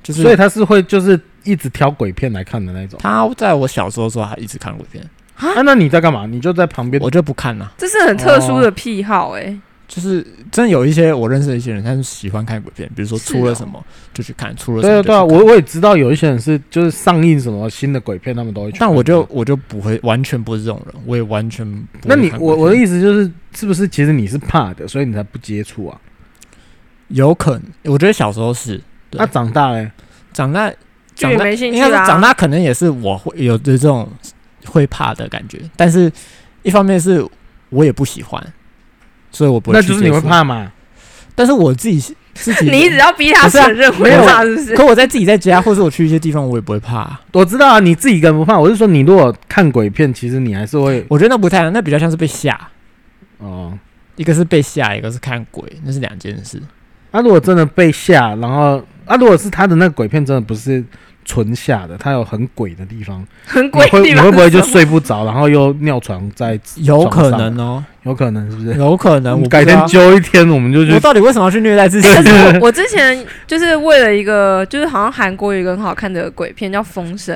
[0.02, 3.00] 就是，所以他是会就是一直挑鬼片来看的那种。
[3.02, 5.04] 他在我小时候的时候还一直看鬼片
[5.36, 5.62] 啊？
[5.63, 6.26] 那你在干嘛？
[6.26, 7.02] 你就在旁边？
[7.02, 7.72] 我就不看了。
[7.78, 9.60] 这是很特殊的癖好哎、欸。
[9.94, 13.80] 就是真的有一些我认识的一些人，他是喜欢看鬼片，比如说出了什么
[14.12, 15.04] 就去看，出了什么。
[15.04, 18.80] 对对啊，我我也知道有一些人是就是上映什么新的鬼片，他们都会去。
[18.80, 21.64] 但我就我就不会，完全不是这种人，我也完全
[22.02, 22.10] 不。
[22.10, 26.02] 那你我我的意思就是，是不是其实你是怕的，所以你才不接触啊？
[27.10, 28.82] 有可能，我觉得小时候是。
[29.12, 29.92] 那长大嘞？
[30.34, 30.74] 长大
[31.14, 34.10] 长大没兴趣应该是长大可能也是我会有的这种
[34.66, 36.12] 会怕的感觉，但是
[36.64, 37.24] 一方面是
[37.70, 38.44] 我也不喜欢。
[39.34, 40.72] 所以我不会，那就是你会怕嘛？
[41.36, 42.00] 但是我自己
[42.36, 44.76] 自己， 你一直要逼他承认会怕，是不是？
[44.76, 47.19] 可我在自己在家， 或者我去一些地方，我也不会怕。
[47.34, 48.58] 我知道啊，你自己一个人不怕。
[48.58, 51.04] 我是说，你如果看鬼片，其实你还是会。
[51.10, 52.58] 我觉得那不太，那比较像是被吓。
[53.39, 53.78] 哦，
[54.15, 56.62] 一个是被吓，一个是看鬼，那是两件事。
[57.12, 60.84] 那如果真的被吓，然后啊，如果是他的那个鬼片真的不是
[61.26, 68.78] 存下的，它有很鬼的地方，很鬼会你会不会就睡不着，然后又尿床在有可能哦，有可能是不是？
[68.78, 70.94] 有可能，我改天揪一天，我们就去。
[70.94, 72.08] 我到底为什么要去虐待自己？
[72.14, 77.36] 但是我 我之前就是为了一个，就是好像韩国有一个很好看的鬼片叫《风声》。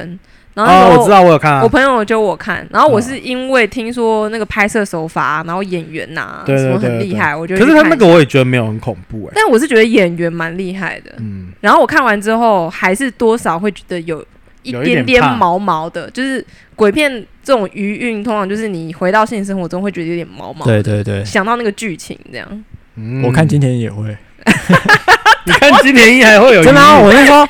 [0.65, 7.63] 然后我知道我有看、啊，我朋友就我看，然后我是因为听说那个拍摄手法，然后演员呐、啊，什么很厉害，我觉得。
[7.63, 11.49] 可是他那个我也觉得没有很恐怖哎、欸，但我是觉得演员蛮厉害的，嗯。
[11.61, 14.25] 然后我看完之后，还是多少会觉得有
[14.63, 16.43] 一点点毛毛的，就是
[16.75, 17.11] 鬼片
[17.43, 20.65] 这种余韵，通常就是你回到现实生活中会觉得有点毛毛。
[20.65, 22.63] 对对对，想到那个剧情这样。
[22.95, 24.17] 嗯，我看今天也会。
[25.45, 26.97] 你看今天还会有 真的、啊？
[26.99, 27.47] 我那时候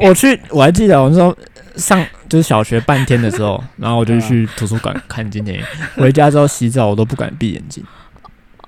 [0.00, 1.32] 我去，我还记得我那时候。
[1.76, 5.62] 上就是小学半天的时候， 然后我就去图书馆 看今天。
[5.96, 7.84] 回家之后洗澡，我都不敢闭眼睛。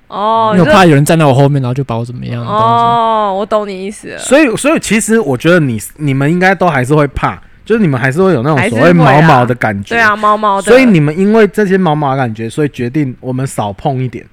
[0.07, 2.45] 哦，因为我怕有人站在我后面，然后就把我怎么样。
[2.45, 4.15] 哦，我懂你意思。
[4.19, 9.95] 所以，所以其实我觉得你你们应该都还是会怕，就是你们还是会有那种所谓毛毛的感觉。
[9.95, 10.69] 对啊，毛毛的。
[10.69, 14.23] 所以你们因为这些毛毛的感觉，所以决定我们少碰一点。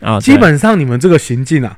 [0.00, 1.76] 啊，基本上你们这个行径啊，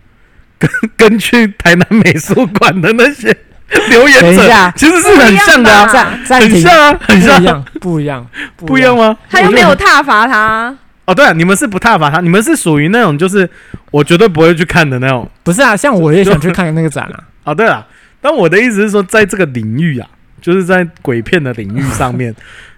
[0.58, 3.36] 跟跟去台南美术馆的那些。
[3.90, 5.86] 留言者其实是很像的啊，
[6.28, 8.24] 很像啊，很像，不一样，
[8.56, 9.16] 不一样 吗？
[9.28, 10.72] 他又没有踏伐他。
[11.04, 13.48] 哦，对啊，你们是不踏伐他，你们是属于那种就是
[13.90, 15.28] 我绝对不会去看的那种。
[15.42, 17.24] 不是啊，像我也想去看那个展啊。
[17.44, 17.84] 哦，对了，
[18.20, 20.08] 但我的意思是说，在这个领域啊，
[20.40, 22.34] 就是在鬼片的领域上面，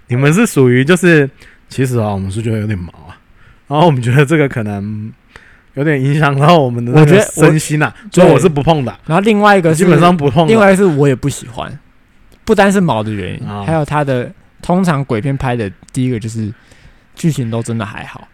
[0.08, 1.28] 你们是属于就是，
[1.68, 3.16] 其实啊，我们是觉得有点毛啊，
[3.66, 5.12] 然后我们觉得这个可能。
[5.78, 8.92] 有点影响到我们的我觉得身心啊，所以我是不碰的。
[9.06, 11.72] 然后另外一个是基本上不碰，另外一个是我也不喜欢，
[12.44, 14.28] 不单是毛的原因，还有它的
[14.60, 16.52] 通常鬼片拍的第一个就是
[17.14, 18.26] 剧情都真的还好。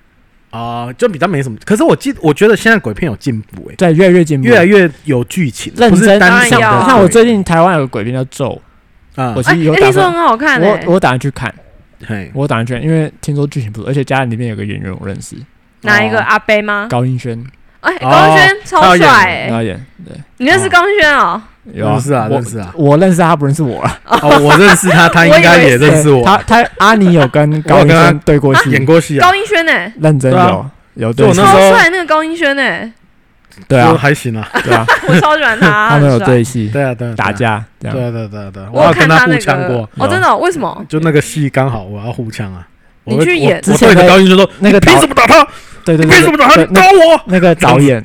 [0.50, 1.58] 啊，就比较没什么。
[1.66, 6.16] 可是我记，我觉得现在鬼片有进步诶，对，越来越进步，越来越有剧情，认真。
[6.20, 6.86] 单向的。
[6.86, 8.62] 像我最近台湾有个鬼片叫《咒》
[9.20, 11.52] 啊，我其实有听说很好看，我我打算去看，
[12.32, 15.36] 我打算去看，因为听说剧情不错，而且家里面有个演员我认识。
[15.84, 16.86] 哪一个阿伯吗？
[16.90, 17.42] 高音轩，
[17.80, 19.46] 哎，高英轩超帅哎！
[19.50, 21.40] 他演，对，你认识高英轩哦？
[21.72, 24.00] 有认识啊，认识啊，我认识他，不认识我啊。
[24.04, 26.22] 哦，我认识他， 他应该也认识我。
[26.24, 29.26] 他他阿尼有跟 高英轩对过戏，演过戏啊。
[29.26, 29.72] 高音轩呢？
[30.00, 32.92] 认真有有对，超帅那个高音轩呢？
[33.68, 35.88] 对啊，还行啊，对啊， 我超喜欢他。
[35.90, 39.88] 他们有对戏，对啊对，打架，对对对对，我有跟他互呛过。
[39.96, 40.36] 哦，真的？
[40.38, 40.84] 为什么？
[40.88, 42.66] 就那个戏刚好我要互呛啊。
[43.04, 45.46] 你去演，我对着高音轩说：“那个凭什么打他？”
[45.84, 46.64] 对对对，为什么找他？
[46.66, 47.20] 打我！
[47.26, 48.02] 那个导演，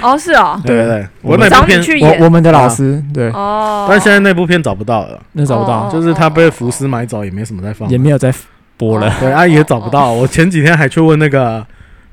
[0.00, 3.30] 哦是哦，对对对，我那部片，我我们的老师，对。
[3.30, 8.32] 哦，但现在那部片找不到了，那找不到，就是他被福斯买走，也没什么在放，也没有在
[8.76, 10.12] 播了，对啊，也找不到。
[10.12, 11.64] 我前几天还去问那个，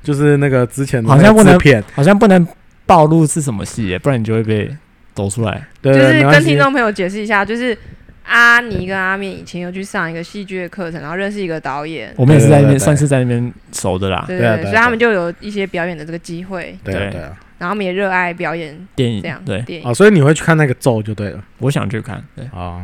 [0.03, 2.47] 就是那个之前的好像不能片，好像不能
[2.85, 4.69] 暴露是什么戏，不然你就会被
[5.15, 5.63] 抖出来。
[5.81, 7.77] 对，就是跟听众朋友解释一下，就是。
[8.23, 12.13] 阿尼跟阿面以前有去上一个戏剧的课程，然后认识一个导演。
[12.17, 14.23] 我们也是在那边，算是在那边熟的啦。
[14.27, 16.77] 对对，所以他们就有一些表演的这个机会。
[16.83, 17.37] 对对啊。
[17.57, 19.87] 然后他们也热爱表演电影，这样对电影。
[19.87, 21.43] 哦，所以你会去看那个咒就对了。
[21.59, 22.23] 我想去看。
[22.35, 22.83] 对啊。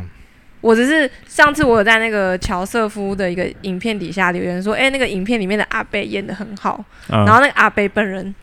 [0.60, 6.84] 我只是上次我有在那个乔瑟夫的一个影片底下留言说，哎，那个影片里面的阿贝演的很好。
[7.08, 8.34] 然后那个阿贝本人。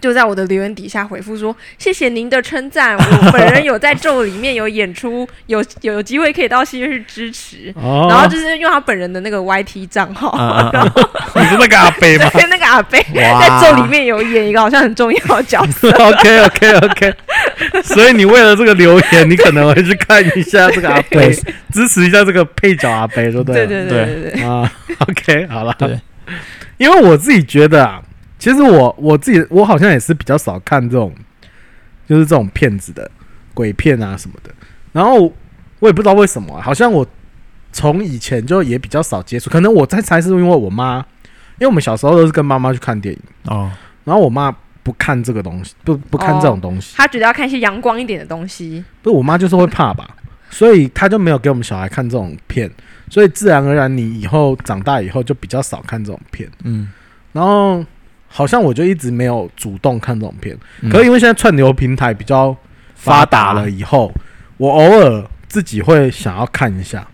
[0.00, 7.72] 就在我的留言底下回复说：“谢谢您的称赞，我 本人有在咒里面有演出， 有有有机会可以到戏院去支持。
[7.74, 11.02] 哦、然后就是用他本人的那个 YT 账号，啊、 然后
[11.34, 12.30] 你是那个阿贝吗？
[12.32, 15.90] 对，那个阿贝在咒里面有演一个好像很重要的角色。
[15.90, 17.14] OK OK OK，
[17.82, 21.30] 所以你为了这个留言，你可能会去看一下这个阿贝，
[21.72, 23.66] 支持一下这个配角阿贝，对不对？
[23.66, 24.72] 对对对对对啊。
[25.08, 25.98] OK，好了，对，
[26.76, 28.00] 因为我自己觉得啊。
[28.38, 31.12] 其实我我自己我好像也是比较少看这种，
[32.06, 33.10] 就是这种骗子的
[33.52, 34.50] 鬼片啊什么的。
[34.92, 35.32] 然后
[35.80, 37.06] 我也不知道为什么啊，好像我
[37.72, 39.50] 从以前就也比较少接触。
[39.50, 40.98] 可能我在猜是因为我妈，
[41.58, 43.70] 因为我们小时候都是跟妈妈去看电影哦。
[44.04, 46.94] 然后我妈不看这个东西，不不看这种东西。
[46.96, 48.84] 她觉得要看一些阳光一点的东西。
[49.02, 50.08] 不是我妈就是会怕吧，
[50.48, 52.70] 所以她就没有给我们小孩看这种片。
[53.10, 56.48] 所以自然而然，你以后长大以后就比较少看这种片。
[56.62, 56.88] 嗯，
[57.32, 57.84] 然后。
[58.28, 62.54] 好像我就一直没有主动看这种片，嗯、可是因为现在串流平台比较
[62.94, 64.12] 发达了，以后
[64.58, 67.08] 我偶尔自己会想要看一下，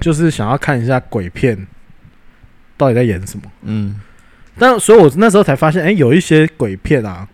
[0.00, 1.66] 就是想要看一下鬼片
[2.76, 3.44] 到底在演什么。
[3.62, 4.00] 嗯，
[4.58, 7.28] 但所以我那时候才发现，哎、欸，有一些鬼片啊，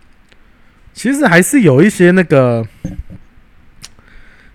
[0.93, 2.67] 其实还是有一些那个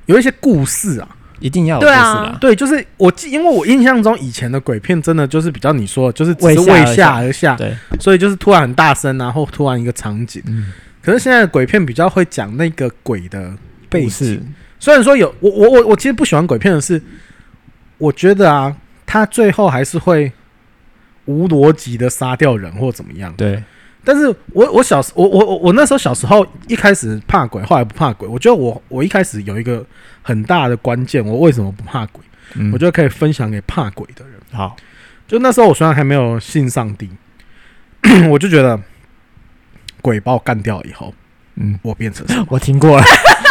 [0.05, 1.15] 有一些故事啊。
[1.39, 2.37] 一定要有故事啊！
[2.39, 10.41] 对，就是我记，因为我印象中以前的鬼片真的就是比较你说的，就是只是为下而下，对，所以就是突然很大声，然后突然一个场景。
[10.47, 10.71] 嗯，
[11.01, 13.53] 可是现在的鬼片比较会讲那个鬼的
[13.89, 17.01] 背景，虽然说有我我我我其实不喜欢鬼片的是，
[17.97, 18.75] 我觉得啊，
[19.05, 20.31] 他最后还是会
[21.25, 23.33] 无逻辑的杀掉人或怎么样。
[23.35, 23.63] 对。
[24.01, 28.25] 但是我我小时我我我我那时候小时候一开始怕鬼，后来不怕鬼。
[28.25, 29.85] 我觉得我我一开始有一个
[30.29, 32.23] 很大的关键，我为什么不怕鬼？
[32.53, 34.33] 嗯、我觉得可以分享给怕鬼的人。
[34.51, 34.75] 好，
[35.27, 37.09] 就那时候我虽然还没有信上帝，
[38.29, 38.79] 我就觉得
[40.01, 41.11] 鬼把我干掉以后，
[41.55, 42.23] 嗯，我变成？
[42.47, 43.03] 我听过了，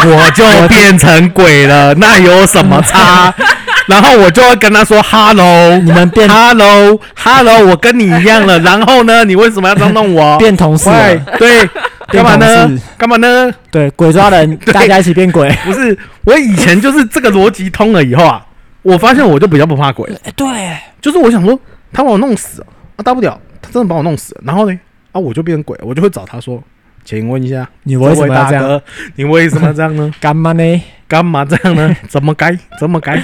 [0.05, 3.35] 我就变成鬼了，那有什么差？
[3.89, 8.59] 然后我就会跟他说：“Hello，你们变 Hello，Hello，我跟你一样了。
[8.61, 10.37] 然后呢，你为什么要这样弄我？
[10.39, 10.91] 变同事？
[11.39, 11.67] 对，
[12.09, 12.81] 干嘛呢？
[12.97, 13.53] 干嘛呢？
[13.71, 15.51] 对，鬼抓人， 大家一起变鬼。
[15.65, 18.45] 不是，我以前就是这个逻辑通了以后啊，
[18.83, 20.11] 我发现我就比较不怕鬼。
[20.35, 21.59] 对，就是我想说，
[21.93, 22.65] 他把我弄死
[22.97, 24.79] 啊，大不了他真的把我弄死，然后呢，
[25.13, 26.63] 啊，我就变成鬼，我就会找他说。”
[27.05, 28.81] 请问一下，你为什么要这样？
[29.17, 30.13] 你为什么这样呢？
[30.21, 30.83] 干嘛呢？
[31.07, 31.97] 干嘛这样呢？
[32.07, 32.55] 怎么该？
[32.79, 33.17] 怎么该？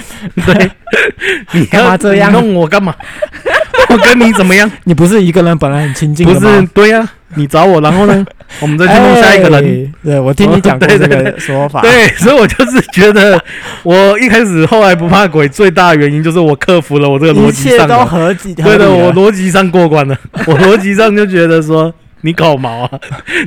[0.43, 0.71] 对，
[1.51, 2.31] 你干嘛这样？
[2.31, 2.95] 弄我干嘛？
[3.89, 4.69] 我跟你怎么样？
[4.85, 6.39] 你不是一个人本来很亲近的吗？
[6.39, 8.25] 不是，对呀， 你找我，然后呢？
[8.61, 9.93] 我们再去弄下一个人。
[10.03, 11.81] 对，我听你讲过这个说法。
[11.81, 13.41] 对，所以我就是觉得，
[13.83, 17.75] 我一开始后来不怕鬼，最大的原因就是我克服了我这个逻辑上。
[17.75, 18.53] 一切都合理。
[18.53, 20.17] 对的，我逻辑上过关了。
[20.45, 21.93] 我逻辑上就觉得说。
[22.25, 22.99] 你搞毛啊！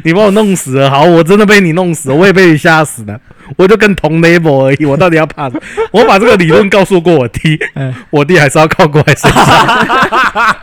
[0.05, 3.21] 你把我弄死了，好，我真的被你弄死了，我也被你吓死了，
[3.57, 5.63] 我就跟同 level 而已，我到底要怕什么？
[5.91, 9.45] 我把这个理论告诉过我弟，嗯、我弟还是要靠过来身上，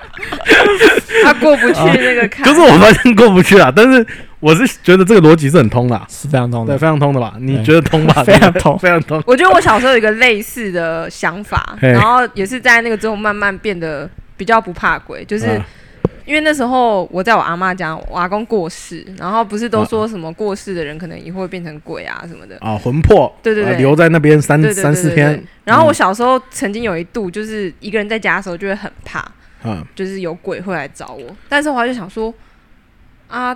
[1.25, 2.45] 他过不去那个坎。
[2.45, 4.07] 可是我发现过不去啊，但是
[4.39, 7.33] 我是觉得这个逻辑是很通的，是非常通的，对，非常通的吧？
[7.37, 8.23] 你觉得通吧？
[8.25, 9.21] 非常通，非常通。
[9.27, 15.61] 我觉得我小时候有一个类似的想法，然后也是在那个之后慢慢变得比较不怕鬼，就是。
[16.25, 25.41] 啊因为那时候我在我阿妈家，我阿公过世，然后不是都说什么过世的人可能以后会变成鬼啊什么的啊，魂魄，对对对，留在那边三三四天。
[25.63, 29.23] 然后我小时候曾经有一度，就是一个人在家的时候就会很怕，
[29.63, 31.35] 嗯，就是有鬼会来找我。
[31.47, 32.33] 但是我还是想说，
[33.27, 33.55] 啊，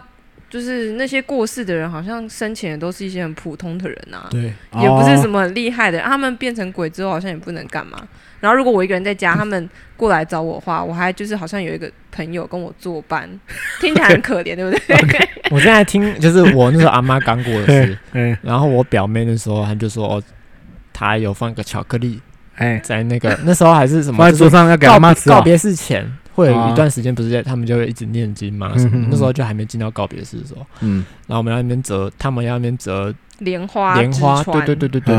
[0.49, 8.08] 就是那些过世的人，好像生前也都是一些很普通的人啊，对，也不是什么很厉害的人，他们变成鬼之后好像也不能干嘛。
[8.39, 13.30] 然后如果我一个人在家， 他们过来找我的话，我还就是好像有一个朋友跟我作伴，
[13.80, 14.80] 听起来很可怜，对不对？
[14.98, 15.28] Okay.
[15.52, 17.98] 我现在听就是我那时候阿妈刚过的事，
[18.43, 20.24] 然后我表妹那时候她就说，哦，
[20.93, 22.22] 她有放个巧克力，
[22.56, 25.30] 哎，在那个那时候还是什么，放在桌上要给阿妈吃。
[25.30, 28.78] 告别式前会有一段时间，不是在他们就会一直念经嘛？
[28.78, 29.08] 什么？
[29.10, 33.13] 那时候就还没进到告别式的时候，嗯，然后我们要那边折，他们要那边折。
[33.39, 35.15] 莲花，莲花，对对对对对。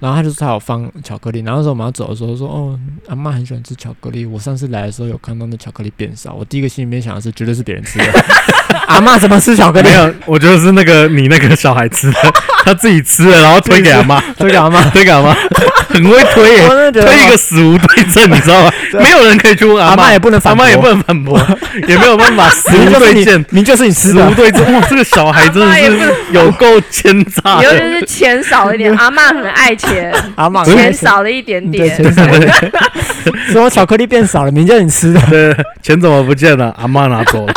[0.00, 4.24] 然后他就说他有放巧克力，然后那时候我们要走的时候说，哦，阿妈很喜欢吃巧克力。
[4.24, 8.04] 我上次来的时候有看到那巧克力变少，我第一个心里面想的是绝对是别人吃的。
[8.86, 9.88] 阿妈怎么吃巧克力？
[9.88, 12.18] 没有，我觉得是那个你那个小孩吃的，
[12.64, 15.34] 他自己吃了，然后推给阿妈， 推给阿妈，推给阿妈，
[15.88, 18.70] 很会推耶，推一个死无对证，你知道吗？
[19.00, 21.40] 没有人可以去问阿妈，也不能，阿妈也不能反驳，
[21.88, 24.72] 也没有办法死无对证，明就是你吃的，死无对证。
[24.74, 28.44] 哇，这个小孩真的是有够奸诈，以后就是钱。
[28.44, 31.96] 少一点，阿妈很爱钱，阿嬷钱少了一点 点，
[33.48, 36.74] 什么 巧克力变少了，明叫你吃的，对，钱怎么不见了？
[36.78, 37.52] 阿妈拿走了，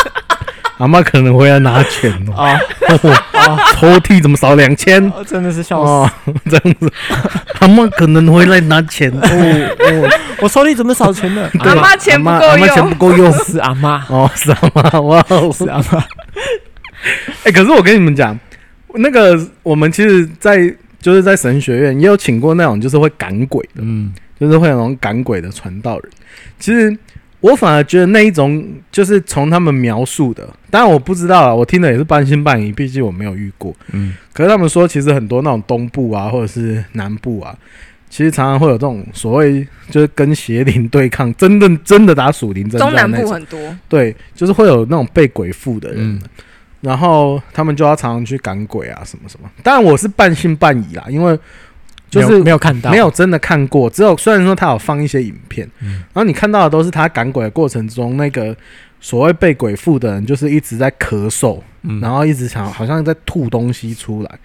[0.78, 2.58] 阿妈可能回来拿钱啊，
[3.76, 5.12] 抽屉怎么少两千？
[5.26, 6.92] 真的是笑死，这样子，
[7.60, 11.52] 阿妈可能回来拿钱哦哦，我抽屉怎么少钱了？
[11.60, 16.04] 阿妈钱不够用，阿嬷钱不够用，是阿妈哦，是阿妈，哇，是阿妈。
[17.44, 18.38] 哎，可是我跟你们讲。
[18.96, 26.10] 那个，我们其实，在就是在神学院也有请过那种就是会赶鬼的，嗯，就是会有那种赶鬼的传道人。
[26.58, 26.98] 其实
[27.40, 34.16] 我反而觉得那一种就是从他们描述的，当然我不知道啊，我听的也是半信半疑，毕竟我没有遇过，嗯。
[34.34, 37.56] 可是他们说，其实很多那种东部啊，或者是南部啊，
[38.10, 45.98] 其实常常会有这种所谓就是跟邪灵对抗，真的真的打属灵，中南部很多，对，就是会有那种被鬼附的人。
[46.00, 46.22] 嗯
[46.82, 49.50] 然后他们就要常常去赶鬼啊，什么什么。
[49.64, 51.38] 当然我是半信半疑啦，因为
[52.10, 53.90] 就是没有看到，没有真的看过。
[53.90, 58.56] 只有虽然说他有放一些影片，嗯，然后你看到的都是他赶鬼的过程中，那个
[59.02, 64.40] 所谓被鬼附的人，就是一直在咳嗽，嗯，然后一直想好像在吐东西出来，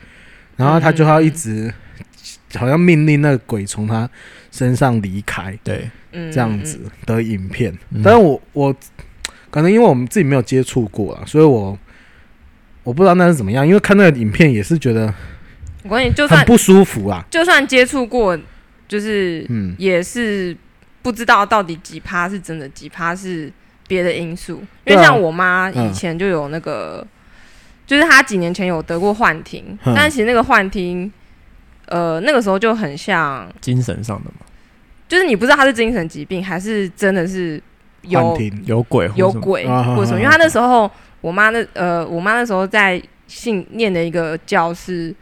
[0.57, 1.73] 然后他就要一直
[2.57, 4.09] 好像命令那个鬼从他
[4.51, 7.73] 身上离开，对，这样子的影片。
[8.03, 8.75] 但是我我
[9.51, 11.79] 可能因为我们自己没有接触过啊，所以我。
[12.85, 15.13] 我不知道那是怎么样，因为看那个影片也是觉得，
[15.85, 17.25] 我跟你就算很不舒服啊。
[17.31, 18.39] 就算接触过，
[18.89, 20.57] 就是嗯，也是
[21.01, 23.53] 不知道到底几趴是真的，几趴是
[23.87, 24.63] 别的因素。
[24.85, 27.07] 因为像我妈以前就有那个，
[27.87, 31.11] 就是她几年前有得过幻听，但其实那个幻听
[31.87, 34.47] 呃，那个时候就很像精神上的嘛，
[35.09, 37.63] 就是你不知道她是精神疾病还是真的是
[38.03, 40.91] 有有鬼有鬼或者什么，因为她那时候
[41.23, 45.15] 我妈那呃，我妈那时候在信念的一个教是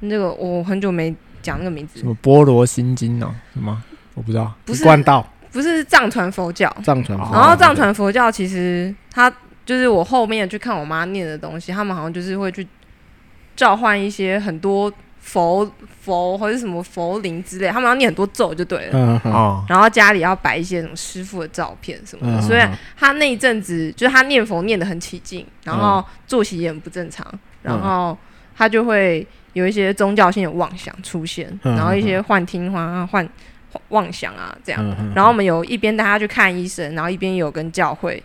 [0.00, 3.34] 那个我很久没讲那个名字，什么波罗心经呢？
[3.54, 3.82] 什么
[4.12, 9.32] 我不知道，不是贯道，不是藏传佛教，藏传，然后藏传佛教其实它
[9.64, 12.66] 就是我后面去看我妈念的东西，他们好像就是会去
[13.56, 14.92] 召唤一些很多。
[15.26, 15.68] 佛
[16.02, 18.90] 佛或者什么佛灵之类，他们要念很多咒就对了。
[18.92, 22.60] 嗯嗯、然后家里要摆一些什么师傅的照片什么的，嗯、所以
[22.96, 28.16] 他那一阵子就是他念佛念得很起劲，然后作息也很不正常，嗯、然后
[28.54, 33.28] 他就会有一些宗教性的妄想出现，嗯、然后一些幻听幻幻
[33.88, 34.80] 妄想啊这样。
[35.00, 38.22] 嗯、然后我们有一边带他去看医生，然后一边有跟教会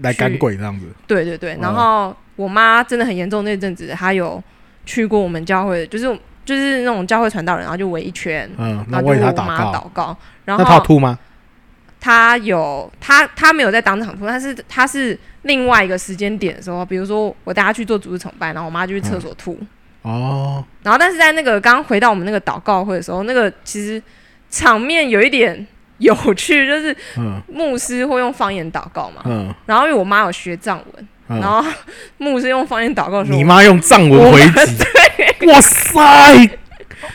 [0.00, 0.86] 来赶鬼这样子。
[1.06, 4.42] 对对对，然后我妈真的很严重那阵子，她有
[4.84, 6.18] 去过我们教会，就是。
[6.44, 10.16] 就是那种教会传道人，然后就围一圈，嗯，然后为他祷告，祷告。
[10.44, 11.18] 然后他吐吗？
[12.00, 19.56] 他有，他他没有在当场吐，但是他是另外一个时间点的时候，比如说我带他去做组织崇拜，然后我妈就去厕所吐。
[20.02, 20.64] 哦。
[20.82, 24.02] 然后但是在那个刚回到我们那个祷告会的时候，那个其实
[24.50, 25.64] 场面有一点
[25.98, 26.96] 有趣，就是
[27.46, 31.08] 牧师会用方言祷告嘛，嗯，然后因为我妈有学藏文。
[31.40, 31.64] 然后
[32.18, 36.50] 牧师用方言祷告的时候，你妈用藏文回击， 哇塞，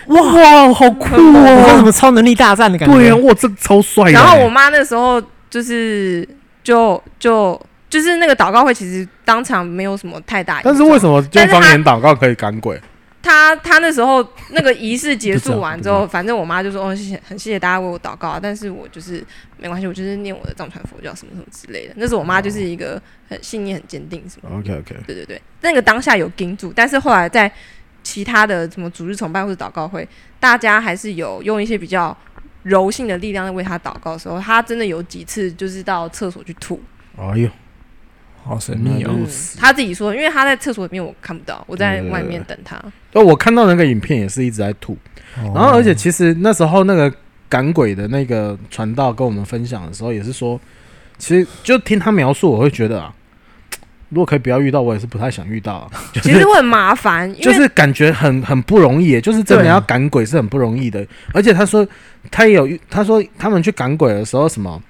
[0.08, 1.76] 哇，好酷哦！
[1.78, 2.96] 什么超能力大战的感觉？
[2.96, 4.12] 对呀，哇，这超帅。
[4.12, 6.28] 然后我妈那时候就是
[6.64, 7.60] 就就
[7.90, 10.62] 就是那个祷告会，其实当场没有什么太大。
[10.64, 12.80] 但是为什么用方言祷告可以赶鬼？
[13.28, 19.22] 他他那时候那个仪式结束完之后，反正我妈就说：“哦，谢谢，很谢谢大家为我祷告啊。”但是我就是
[19.58, 21.94] 没关系，我就是念我的藏传佛教什么什么之类的。
[21.98, 24.58] 那时候我妈就是一个很信念很坚定什么。
[24.58, 24.96] OK OK。
[25.06, 27.52] 对对对，那个当下有盯住，但是后来在
[28.02, 30.08] 其他的什么主日崇拜或者祷告会，
[30.40, 32.16] 大家还是有用一些比较
[32.64, 36.82] 柔性的力量在为他祷告的时候，他真的有几次就是到厕所去吐。
[37.18, 37.50] 哎呦！
[38.48, 39.12] 好神秘哦！
[39.58, 42.78] 他自己说，因为他在厕所里面，我看不到，我在外面等他。
[43.14, 44.98] 哦，我看到那个影片也是一直在吐，
[45.54, 47.14] 然后而且其实那时候那个
[47.50, 50.60] 赶鬼的那个传道跟我们分享的时候，也是说，
[51.18, 53.14] 其实就听他描述，我会觉得啊，
[54.10, 55.90] 如果可以不要遇到，我也是不太想遇到。
[56.24, 61.06] 其实会很麻烦，就是感觉很很不容易，就是真的要赶鬼是很不容易的。
[61.34, 61.86] 而且他说
[62.32, 64.82] 他也有，他说他们去赶鬼的时候什么。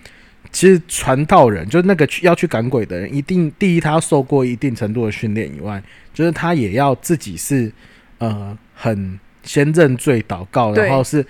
[0.58, 5.80] 其实传道人就是那个去要去赶鬼的人，一定第一他要受过一定程度的训练以外，
[6.16, 7.72] 就是他也要自己是
[8.18, 11.24] 呃很先认罪祷告，然后是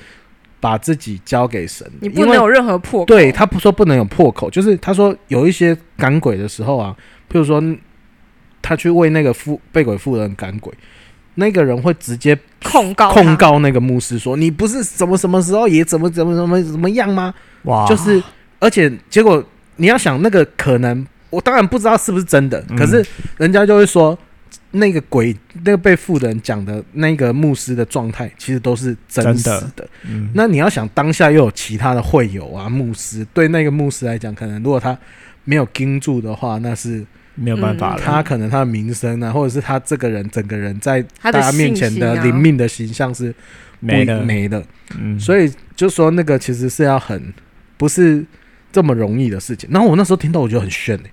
[0.61, 1.85] 把自己交给神。
[1.99, 3.05] 你不能有任何破口。
[3.05, 6.95] 对，他不说不能有破口，就是他说有一些赶鬼的时候啊，
[7.29, 7.61] 譬如说
[8.61, 10.73] 他去为那个妇被鬼妇人赶鬼，
[11.35, 18.23] 那个人会直接控告控告那个牧师说：“你不是什么什么时候也怎么怎么怎么怎么样吗？”哇，就是。
[18.59, 19.43] 而且结果
[19.75, 23.05] 你要想那个可能，我当然不知道是不是真的，嗯、可是
[23.37, 24.17] 人家就会说
[24.71, 29.61] 那个鬼那个被附的人讲的那个牧师的状态，其实都是真实的。
[29.75, 34.97] 的嗯、那你要想当下又有其他的会友啊，牧师对那个牧师来讲，可能如果他
[35.43, 37.05] 没有盯住的话，那是
[37.35, 38.01] 没有办法了。
[38.01, 43.33] 他可能他的名声啊，或者是他这个人整个人在大家面前的灵命的形象是
[43.79, 44.63] 没的没的。
[44.97, 47.31] 嗯，所以就说那个其实是要很
[47.77, 48.25] 不是。
[48.71, 51.11] 这么容易的事情，然后我那时候听到，我觉得很炫、欸、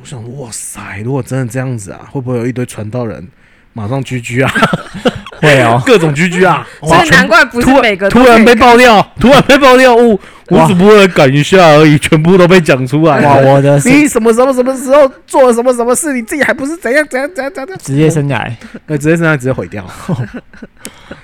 [0.00, 3.26] 我想，哇塞，如果真的这样子啊，会不会有一堆传道人
[3.72, 4.52] 马上 GG 啊？
[5.40, 6.64] 会哦， 各种 GG 啊！
[6.80, 10.16] 所以难怪不是每个突然被爆料，突然被爆料，我
[10.46, 13.20] 我只不过来赶一下而已，全部都被讲出来。
[13.22, 17.78] 哇，我的 你什么什么什么时候做了什么什么事，你自己还不是怎样怎样怎样怎样？
[17.82, 18.48] 职业生涯，
[18.86, 19.84] 那职业生涯直接毁掉。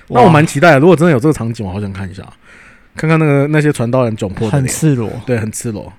[0.09, 2.25] 那我蛮期待的，如果真的有这个场景，我好想看一下。
[2.99, 5.91] 看看那个那些传道人窘迫的很赤裸，对，很赤裸。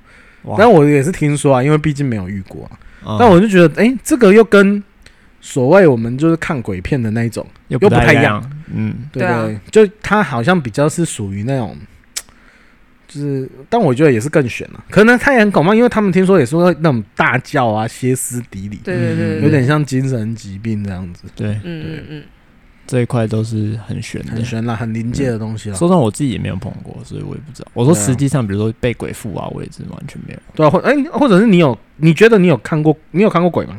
[0.43, 2.71] 哇但我也是听说啊，因为毕竟没有遇过啊。
[3.05, 4.83] 嗯、但我就觉得，哎、欸，这个又跟
[5.39, 8.43] 所谓我们就是看鬼片的那一种又不太一样。
[8.73, 11.77] 嗯，对，对对，啊、就他好像比较是属于那种，
[13.07, 14.83] 就是，但我觉得也是更悬了。
[14.89, 21.23] 可能他也很恐怖，因为他们听说也说那种大叫啊、歇斯底里，对对对，有点像精神疾病这样子。
[21.35, 22.23] 对，嗯嗯嗯。
[22.89, 25.75] 这一块都是很玄的，很玄啦，很临界的东西了。
[25.75, 27.69] 说真的，我自己也没有碰过，所以我也不知道。
[27.75, 30.39] 我说实际上，比如说被鬼附啊，我也是完全没有。
[30.55, 31.77] 对啊，或哎，或者是你有？
[31.97, 32.97] 你觉得你有看过？
[33.11, 33.77] 你有看过鬼吗？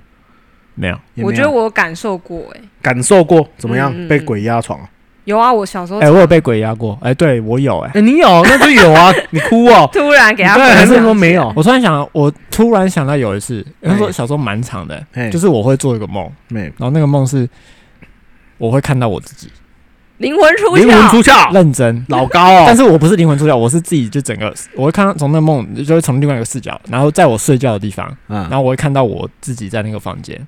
[0.76, 0.96] 没有。
[1.24, 3.92] 我觉得我感受过，哎，感受过怎么样？
[4.06, 4.88] 被鬼压床啊？
[5.24, 6.96] 有啊，我小时候哎，我有被鬼压过。
[7.02, 9.90] 哎，对我有，哎，你有那就有啊， 你哭哦。
[9.92, 11.52] 突然给他，对，还是说没有？
[11.56, 17.48] 我突然想，我突然想到有一次，因为说小时候蛮长的，就是我会做一个梦，然后那个梦是
[18.60, 19.50] 我会看到我自己。
[20.18, 22.04] 灵魂出窍，灵魂出窍，认真。
[22.08, 22.64] 老高哦。
[22.66, 30.38] 但是我不是灵魂出窍，我是自己就整个，我会看到从那梦，就会从另外一个视角，然后在我睡觉的地方，嗯，然后我会看到我自己在那个房间。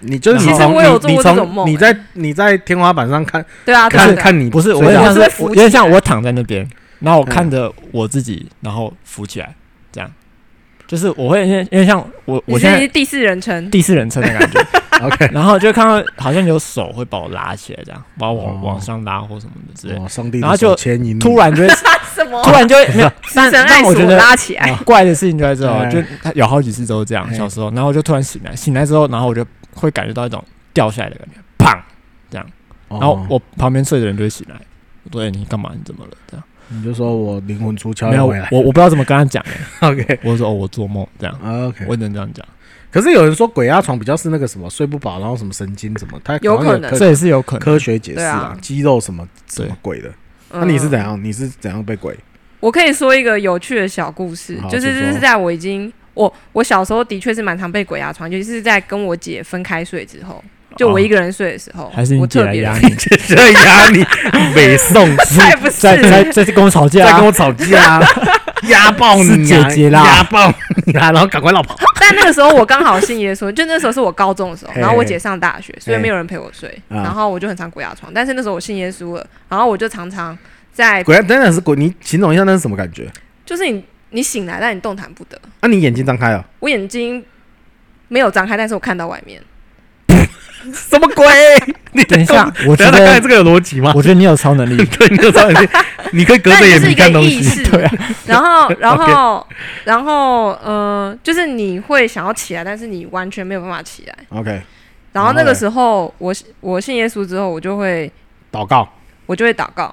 [0.00, 6.66] 你就是其实我有做过这种梦，你在你在天花板上看，对啊，看看你不是，我有点像是有点像我躺在那边，
[7.00, 9.54] 然后我看着我自己，然后浮起来，
[9.92, 10.10] 这样。
[10.86, 13.70] 就是我会因为因为像我我现在第四人称。
[13.70, 14.66] 第四人称的感觉
[15.02, 19.94] ，OK， 然后就看到好像有手会把我拉起来，这样把我往往上拉或什么的之类，
[20.40, 20.74] 然后就
[21.18, 21.68] 突然就会
[22.14, 24.74] 什么，突然就会 没有，但但我觉得拉起来。
[24.84, 31.78] 怪的事情就在这哦，就有好几次都是这样，小时候，然后我就突然醒来，醒来之后，然后我就会感觉到一种掉下来的感觉，砰，
[32.30, 32.46] 这样，
[32.88, 34.56] 然后我旁边睡的人就会醒来，
[35.04, 35.70] 我说你干嘛？
[35.74, 36.10] 你怎么了？
[36.30, 36.44] 这样。
[36.70, 41.06] 你就说我灵魂出窍，没有我我不知道怎么跟他讲哎，OK，我说哦我做梦。
[41.18, 41.34] 这样
[41.66, 42.44] ，OK，我只能这样讲。
[42.90, 50.10] 可是有人说鬼压床比较是那个什么睡不饱，然后什么神经什么，他有可能这也是有可能科学解释啊，肌肉什么什么鬼的。
[50.50, 51.22] 那你是怎样？
[51.22, 52.16] 你是怎样被鬼？
[52.60, 60.42] 我可以说一个有趣的小故事，就是就是在我已经我我小时候的确是蛮常被鬼压床，尤其是在跟我姐分开睡之后。
[60.76, 62.88] 就我一个人睡的时候，还是你姐来压你？
[62.94, 64.04] 姐 在压你，
[64.54, 68.00] 北宋再不是在在在跟我吵架，在跟我吵架，
[68.68, 70.52] 压爆你姐姐啦，压爆
[70.86, 71.76] 你啦， 然后赶快老跑。
[72.00, 78.12] 但那个时候我刚好信耶稣，就那时候是我高中的时候，然后我姐上大学，所以没有人陪我睡，然后我就很常鬼压床。
[78.14, 80.36] 但是那时候我信耶稣了，然后我就常常
[80.72, 81.76] 在鬼压，真的是鬼。
[81.76, 83.08] 你形容一下那是什么感觉？
[83.44, 85.38] 就是你你醒来，但你动弹不得。
[85.60, 86.44] 那你眼睛张开了？
[86.60, 87.24] 我眼睛
[88.08, 89.40] 没有张开，但是我看到外面。
[90.72, 91.26] 什么鬼？
[91.92, 93.92] 你等一下，我觉得刚才这个有逻辑吗？
[93.94, 95.68] 我觉得你有超能力， 对，你有超能力，
[96.12, 97.62] 你可以隔着眼皮看东西。
[97.64, 97.92] 对啊，
[98.26, 99.46] 然后，然后，
[99.84, 104.14] 然后，呃，就是你会想要起来，但是你完全没有办法起来。
[104.30, 104.60] OK。
[105.12, 108.10] 然后那个时候，我我信耶稣之后，我就会
[108.52, 108.88] 祷告，
[109.26, 109.92] 我就会祷告。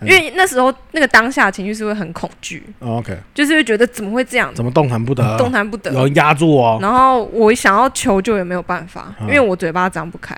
[0.00, 6.78] 因为那时候那个当下情绪是会很恐惧，OK，就是会觉得怎么会这样，怎么动弹不得，动弹不得，有人压住哦。
[6.80, 10.34] 然后我想要求救也没有办法，因为我嘴巴张不开。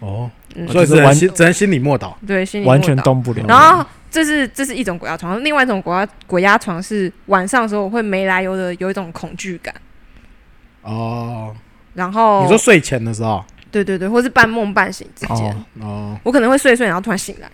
[0.00, 0.30] 哦，
[0.68, 3.44] 所以只能心只能心里默祷，对，心里完全动不了。
[3.48, 9.74] 然后这是这是一种鬼压床，另外一种鬼压鬼压床是晚上的时候我会没来由的有一种恐惧感。
[10.82, 11.54] 哦，
[11.94, 17.48] 然后你说睡前的时候，对对对，或是半梦半醒之间，哦，我可能会睡睡，然后突然醒来。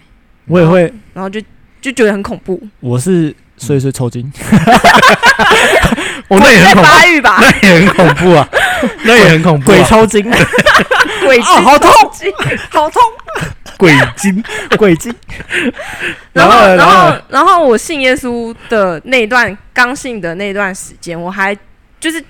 [0.47, 1.41] 我也会，然后就
[1.81, 2.61] 就觉得很恐怖。
[2.81, 4.31] 我是睡睡抽筋，
[6.29, 6.91] 我那也很恐怖，
[7.23, 8.49] 那也很恐怖啊，
[9.05, 9.67] 那也很恐怖。
[9.67, 10.23] 鬼抽筋，
[11.25, 11.91] 鬼筋，好痛，
[12.71, 13.03] 好痛，
[13.77, 14.43] 鬼筋，
[14.79, 15.15] 鬼筋。
[16.33, 21.57] 然后，然后，然后我信耶稣的那段刚信的那段时间，我还
[21.99, 22.23] 就是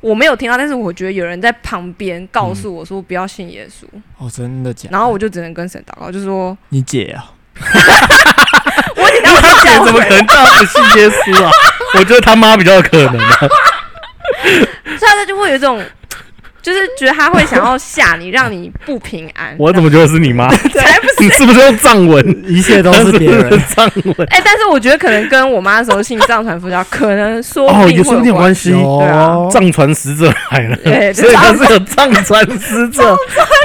[0.00, 3.84] 我没有听到，但是我觉得有人在旁边告诉我说不要信耶稣。
[4.18, 4.88] 哦，真的假？
[4.90, 7.32] 然后我就只能跟神祷告，就是说你姐啊。
[8.96, 11.50] 我你他姐怎么可能这样子信耶稣啊？
[11.94, 13.38] 我觉得他妈比较有可能啊。
[14.98, 15.82] 所以他就会有一种。
[16.62, 19.54] 就是觉得他会想要吓你，让你不平安。
[19.58, 20.48] 我怎么觉得是你妈？
[20.74, 21.14] 才不是！
[21.20, 22.24] 你是不是用藏文？
[22.46, 24.26] 一切都是别人藏文。
[24.28, 28.70] 哎，但是我觉得可能跟我妈的时候信藏传佛教，可能说哦，有说不定有关系。
[28.72, 30.76] 对啊，藏传使者来了，
[31.14, 33.16] 所以他是有藏传使者。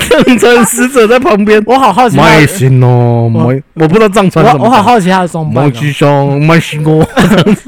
[0.09, 2.17] 藏传使者在旁边，我好好奇。
[2.17, 4.65] 麦心哦，麦，我不知道藏传什么。
[4.65, 5.65] 我好好奇他的装扮。
[5.65, 7.05] 麦吉祥，麦心哦。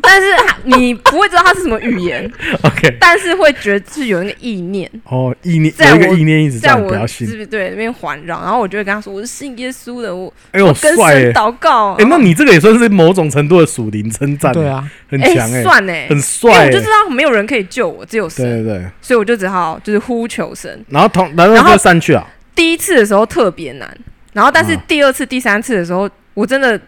[0.01, 0.27] 但是
[0.63, 2.29] 你不会知道他是什么语言。
[2.63, 2.95] OK。
[2.99, 4.89] 但是会觉得是有那个意念。
[5.05, 8.41] 哦，意念有一个意念一直在我是不是对那边环绕？
[8.41, 16.65] 然后我就会跟他说：“我是信耶稣的，我哎呦，跟神祷告。”哎，那你这个也算是某种程度的属灵称赞，对啊，很强哎，算哎，很帅。
[16.65, 18.43] 我就知道没有人可以救我，只有神。
[18.45, 20.83] 对对对，所以我就只好就是呼求神。
[20.89, 22.27] 然后同然后就散去啊。
[22.55, 23.97] 第一次的时候特别难，
[24.33, 26.79] 然后但是第二次、第三次的时候，我真的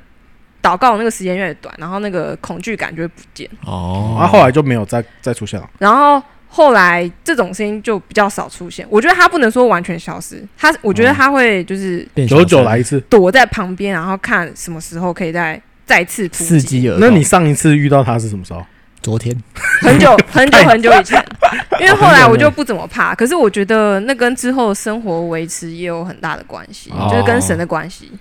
[0.62, 3.50] 祷告那个时间越短，然后那个恐惧感就会不见。
[3.66, 5.70] 哦，然后后来就没有再再出现了。
[5.80, 6.22] 然后。
[6.50, 16.98] 后来这种声音就比较少出现，我觉得他不能说完全消失，他我觉得他会就是久久来一次，躲在旁边，然后看什么时候可以再再次伺机而。
[17.00, 18.66] 那你上一次遇到他是什么时候？
[19.02, 19.34] 昨天，
[19.80, 21.24] 很久 很久很久以前，
[21.80, 28.12] 因为后来我就不怎么怕，可是我觉得那跟之后生活维持也有很大的关系，就是跟神的关系。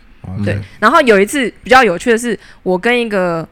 [0.45, 3.47] 对，然后有一次比较有趣的是，我跟一个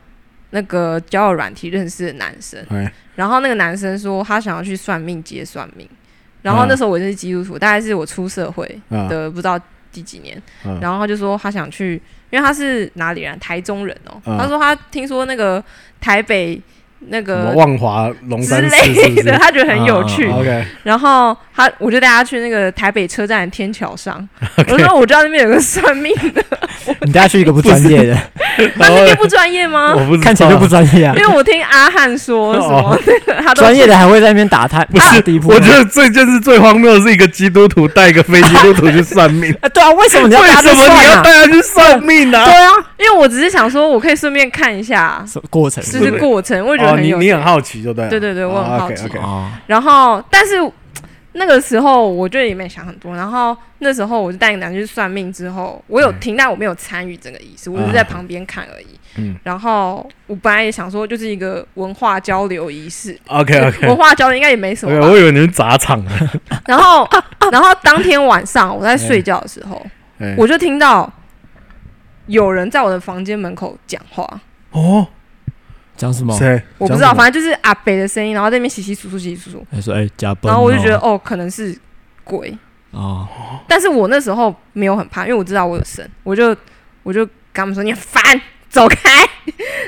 [0.57, 2.59] 那个交友软体认识的男生。
[3.15, 5.87] 然后那个男生说他想要去算命接算命，
[6.41, 9.61] 然后那时候我就是基督徒，大概是我出社会的不知道
[9.93, 10.41] 第几年，
[10.81, 12.01] 然后他就说他想去，
[12.31, 15.63] 因为他是哪里人，台中人哦，他说他听说那个
[16.01, 16.61] 台北
[17.09, 20.26] 那个万华龙山之类的，他觉得很有趣。
[20.28, 24.26] OK，然后他我就带他去那个台北车站的天桥上，
[24.68, 26.42] 我说我知道那边有个算命的，
[27.03, 28.14] 你带他去一个不专业的，
[28.78, 29.94] 他 那边不专业吗？
[29.94, 31.14] 我不看起来就不专业啊。
[31.16, 35.40] 因为我听阿汉说什么那个他专业的还会在那边打他，不是？
[35.47, 39.55] 我觉得这件事最荒谬的是一个基督徒带一个非基督徒去算命。
[39.72, 42.44] 对啊，为什么你要为什么你要带他去算命呢？
[42.44, 46.86] 对啊，因为我只是想说，我可以顺便看一下过程，就是过程，我觉得。
[46.95, 48.09] 你你很好奇，就对。
[48.09, 49.09] 对对对，我很好奇。
[49.66, 50.55] 然后，但是
[51.32, 53.14] 那个时候，我就也没想很多。
[53.14, 55.32] 然后那时候，我就带你俩去算命。
[55.32, 58.87] 之后，我有听，但我没有参与整个仪式，我只是在旁边看而已。
[59.16, 59.37] 嗯。
[59.43, 63.18] 然后，我本来也想说，就是一个文化交流仪式。
[63.28, 63.87] OK OK。
[63.87, 64.99] 文化交流应该也没什么。
[65.07, 66.11] 我以为你是砸场的。
[66.66, 67.07] 然后，
[67.53, 69.87] 然后当天晚上我在睡觉的时候，
[70.39, 71.12] 我就听到
[72.26, 74.26] 有人在我的房间门口讲话。
[74.70, 75.07] 哦。
[75.97, 76.36] 讲什么？
[76.38, 76.62] 谁？
[76.78, 79.62] 我不知道，反正就是阿北的声音，然后在那边洗洗簌簌、洗洗簌簌。
[79.72, 81.76] 他说：“哎，加班。”然后我就觉得，哦，可能是
[82.24, 82.57] 鬼
[82.90, 83.26] 哦。
[83.66, 86.57] 但是我那时候没有很怕，因为我知道我有神，我就
[87.03, 88.22] 我就跟他们说：“你烦，
[88.68, 89.26] 走开。”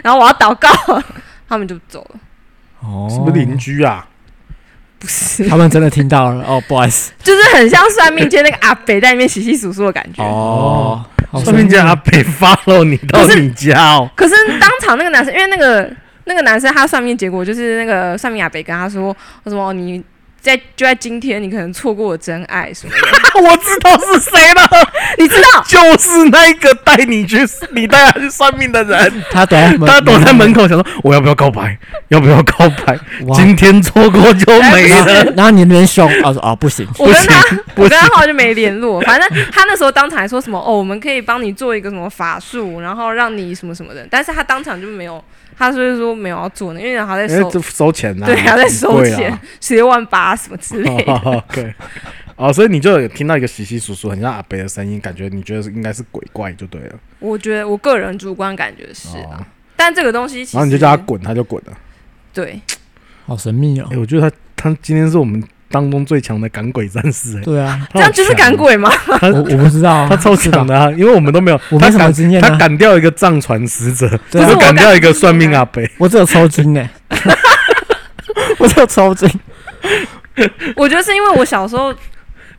[0.03, 0.69] 然后我要祷告，
[1.49, 2.21] 他们就走了。
[2.81, 4.09] 哦，什么邻居啊？
[4.99, 6.45] 不是，他们真的听到了。
[6.45, 10.23] 哦，不好意思，就是很像算命界那个阿北在里面洗洗簌簌的感觉。
[10.23, 11.05] 哦。
[11.45, 15.91] 算命界阿北 follow 你到你家哦， 可是当场那个男生，因为那个
[16.25, 20.03] 那个男生他算命结果就是那个算命阿北跟他说，什么你。
[20.49, 23.41] 在就在今天，你可能错过了真爱什么的。
[23.41, 27.39] 我知道是谁了，你知道，就是那个带你去，
[27.73, 29.25] 你带他去算命的人。
[29.31, 31.79] 他躲，他躲在门口，想说我要不要告白？
[32.09, 32.99] 要不要告白？
[33.35, 35.25] 今天错过就没了。
[35.37, 37.45] 然后你那边凶，他说啊不行，我跟他，
[37.77, 39.01] 我跟他后来就没联络。
[39.03, 44.07] 反正他那时候当场还说什么哦，我们可以帮你做一个什么法术，然后让你什么什么的。
[44.11, 45.23] 但是他当场就没有。
[45.59, 51.45] 他所以说没有要做呢，因为他在收收钱呐，对，他在收钱， 十六万八什么之类的。
[51.53, 51.75] 对，
[52.37, 56.95] 哦，所以你就有听到一个稀稀疏疏，很像阿北的声音，感觉你觉得是应该是鬼怪就对了。
[57.19, 59.45] 我觉得我个人主观感觉是啊，
[59.75, 61.77] 但这个东西，然后你就叫他滚，他就滚了。
[62.33, 62.61] 对，
[63.27, 63.89] 好神秘哦。
[63.91, 65.43] 哎，我觉得他他今天是我们。
[65.71, 68.91] 当中最强的赶鬼战士，对啊， 这样就是赶鬼吗？
[69.21, 72.41] 我我不知道， 他超强的啊，因为我们都没有， 我没什么经验。
[72.41, 76.89] 他赶掉一个藏传使者，就是赶掉一个算命阿伯，我只有抽筋呢，
[78.59, 79.29] 我只有抽筋。
[80.77, 81.95] 我觉得是因为我小时候，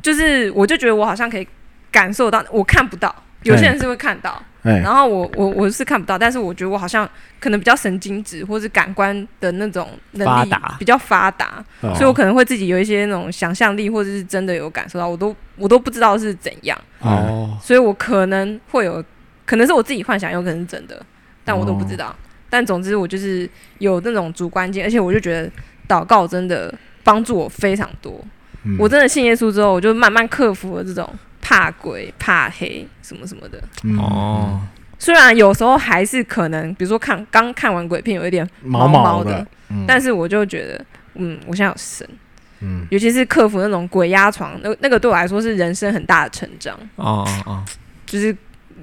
[0.01, 1.47] 就是我就觉得我好像可以
[1.91, 4.41] 感受到，我看不到，有些人是会看到。
[4.61, 16.77] 然后我我我是看不到，但是我觉得我好像可能比较神经质，或是感官的那种能力比较发达，所以我可能会自己有一些那种想象力，或者是真的有感受到，我都我都不知道是怎样。
[16.99, 19.03] 哦，所以我可能会有，
[19.45, 21.01] 可能是我自己幻想，有可能是真的，
[21.45, 22.13] 但我都不知道。
[22.49, 25.49] 但总之我就是有那种主观性，而且我就觉得
[25.87, 28.19] 祷告真的帮助我非常多。
[28.77, 31.09] 我真的信耶稣之后，我就慢慢克服了这种。
[31.49, 33.59] 怕鬼、怕黑什么什么的。
[33.97, 34.61] 哦，
[34.99, 39.43] 虽然有时候还是可能，比如说看刚看完鬼片有一点毛毛的，
[39.87, 40.85] 但是我就觉得，
[41.15, 42.07] 嗯，我现在有神，
[42.59, 46.77] 嗯，尤其是克服那种鬼压床，那那个对我来说是人生很大的成长。
[46.97, 47.63] 哦哦，
[48.05, 48.35] 就是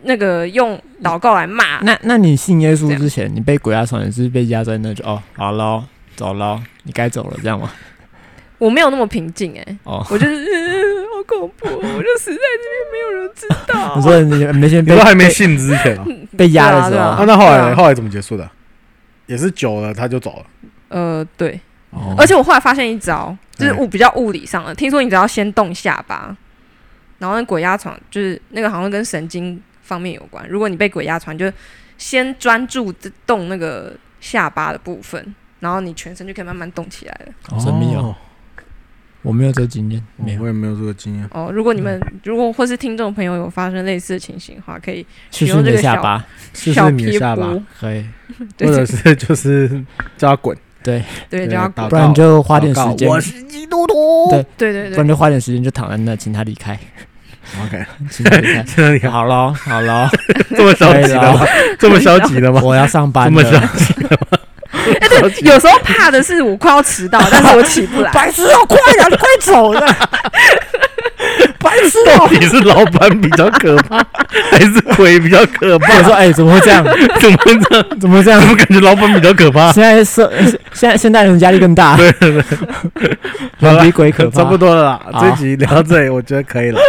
[0.02, 1.78] 那个用祷告来骂。
[1.82, 5.84] 那那你信耶稣之前，你被鬼压床也是被压在那就哦，好喽，
[6.16, 7.70] 走喽，你该走了，这样吗？
[8.58, 10.40] 我没有那么平静哎，我就是好
[11.26, 13.94] 恐怖，我就死在这边，没有人知道。
[13.96, 15.98] 你说你没先，你说还没信之前
[16.36, 18.48] 被压的时候，那后来后来怎么结束的？
[19.26, 20.46] 也是久了他就走了。
[20.88, 21.60] 呃，对，
[22.16, 24.74] 而且我后来发现一招，就是物比较物理上的。
[24.74, 26.36] 听说你只要先动下巴，
[27.18, 30.46] 然后那鬼压床就是那个好像跟神经方面有关。
[30.48, 31.50] 如果你被鬼压床，就
[31.98, 32.94] 先专注
[33.26, 37.58] 动那个下巴的部分，然后你全身就可以慢慢动起来了。
[37.58, 38.14] 神秘哦。
[39.26, 41.28] 我没有这个经验，没有，我也没有这个经验。
[41.32, 46.24] 哦，如果你们如果或是听众朋友有发生类似的情形的话，可以使用这个下巴，
[46.54, 48.06] 试试你的下巴，可以，
[48.60, 49.68] 或者是就是
[50.16, 51.02] 叫他滚，对。
[51.28, 53.08] 对，叫他滚，不然就花点时间。
[53.08, 54.46] 我是基督徒，对。
[54.56, 56.78] 对对，不然就花点时间就躺在那，请他离开。
[57.64, 59.10] OK， 请他离开，请他离开。
[59.10, 60.08] 好了好了，
[60.54, 61.44] 这么消极的吗？
[61.80, 62.60] 这么消极的吗？
[62.62, 64.38] 我要上班，这么消极的吗？
[65.42, 68.10] 有时候怕的是我快要迟到，但是我起不来。
[68.12, 69.80] 白痴哦，快点，快走了！
[71.58, 73.96] 白痴哦，到底是老板比较可怕，
[74.52, 75.98] 还是鬼比较可怕？
[75.98, 76.84] 我说，哎，怎么会这样？
[77.20, 77.86] 怎么会这样？
[78.00, 78.40] 怎么会这样？
[78.40, 79.72] 怎么感觉老板比较可怕？
[79.72, 80.28] 现在是
[80.72, 81.96] 现在现代人压力更大。
[81.96, 82.30] 对对
[82.94, 83.16] 对，
[83.58, 84.42] 人比鬼可怕。
[84.42, 86.80] 差不多了啦，这集聊到这里，我觉得可以了。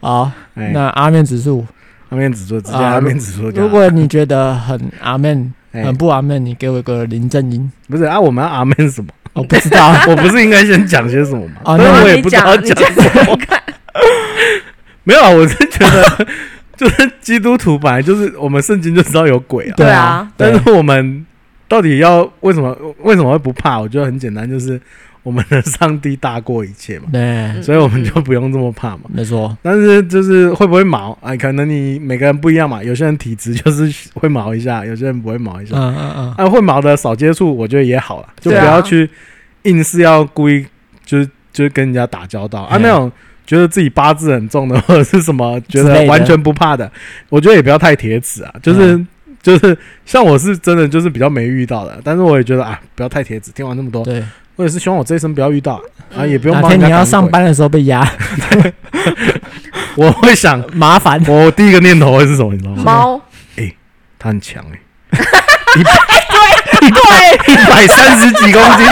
[0.00, 1.66] 好，那阿面指数，
[2.10, 3.50] 阿面指数，直接阿面指数。
[3.50, 5.52] 如果你觉得很阿面。
[5.72, 7.70] 很不阿门，你给我一个林正英。
[7.88, 9.08] 不是啊，我们要阿门什么？
[9.34, 11.54] 我不知道， 我不是应该先讲些什么吗？
[11.64, 13.38] 啊，那我也不知道讲什么。
[15.04, 16.26] 没有啊，我是觉得，
[16.76, 19.74] 就是基督徒本来就是我们圣经就知道有鬼啊。
[19.76, 21.24] 对啊，但是我们
[21.68, 23.78] 到底要为什么为什么会不怕？
[23.78, 24.80] 我觉得很简单，就是。
[25.22, 29.02] 我们的上帝大过一切嘛，对， 所以我们就不用这么怕嘛。
[29.08, 31.16] 没错，但是就是会不会毛？
[31.20, 32.82] 哎，可能你每个人不一样嘛。
[32.82, 35.76] 有些人体质就是会毛一下，有些人不会毛一下。
[35.76, 36.34] 嗯嗯嗯。
[36.38, 39.08] 啊，会毛的少接触，我觉得也好了，就不要去
[39.64, 40.64] 硬是要故意
[41.04, 42.78] 就是就是跟人家打交道啊。
[42.78, 43.10] 那种
[43.46, 46.90] 觉得自己八字很重的，或者是什么觉得完全不怕的，
[47.28, 48.54] 我觉得也不要太铁齿啊。
[48.62, 49.04] 就是
[49.42, 53.50] 就是像我是真的就是比较没遇到的，但是我也觉得啊，不要太铁齿。
[53.52, 54.22] 听完那么多，对。
[54.58, 55.80] 我也是希望我这一生不要遇到
[56.16, 56.60] 啊，也不用。
[56.60, 58.04] 哪天你要上班的时候被压，
[59.94, 61.22] 我会想麻烦。
[61.28, 62.52] 我第一个念头会是什么？
[62.52, 62.82] 你知道吗？
[62.82, 63.20] 猫。
[63.56, 63.72] 哎，
[64.18, 64.80] 它很强哎，
[65.78, 65.90] 一百
[66.80, 68.86] 对对，一百三十几公斤，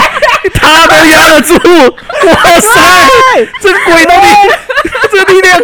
[0.54, 1.54] 它都压得住。
[1.54, 4.30] 哇塞，这个鬼东西，
[5.10, 5.58] 这个力量，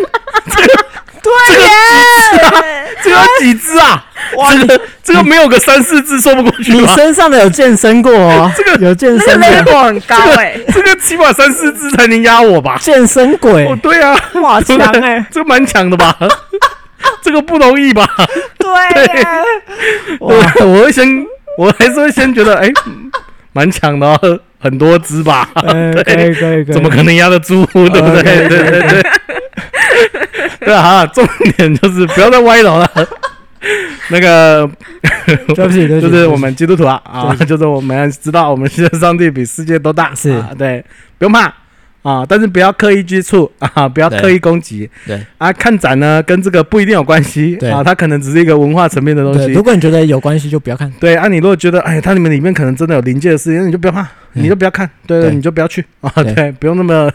[0.50, 0.84] 这个
[1.22, 4.04] 对耶，这个几只啊？
[4.36, 6.72] 哇，这个这个没有个三四只说不过去。
[6.72, 12.76] 你身上的有健身过哦， 这个有健身过很高哎，这个起码三四只才能压我吧？
[12.80, 16.16] 健身鬼哦，对啊，哇强哎，这个蛮强的吧？
[17.20, 18.06] 这个不容易吧？
[18.58, 18.68] 对，
[20.18, 21.06] 我我会先，
[21.58, 22.70] 我还是会先觉得哎，
[23.52, 24.18] 蛮强的，
[24.60, 25.48] 很多只吧？
[25.54, 27.66] 可以可以可以，怎么可能压得住？
[27.74, 28.22] 对不对？
[28.22, 29.02] 对对对，
[30.66, 32.88] 对啊，重点就是不要再歪楼了。
[34.10, 34.68] 那个，
[35.54, 40.84] 对不起，就是我们基督徒啊啊，就是我们知道我们现在上帝比世界都大，是啊对，
[41.16, 41.42] 不用怕
[42.02, 45.24] 啊，但是不要刻意接触啊，不要刻意攻击，对。
[45.38, 49.52] 啊，看展呢跟这个不一定有关系啊，它可能只是一个文化层面的东西。
[49.52, 50.92] 如果你觉得有关系，就不要看。
[50.98, 57.10] 对啊，你如果觉得哎，它里面里面可能真的有灵界的事情，你就不要怕，你就不要看，对对，你就不要去啊，对，不用那么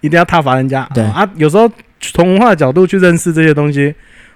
[0.00, 1.70] 一定要挞伐人家，对啊，有时候
[2.00, 3.94] 从文化的角度去认识这些东西。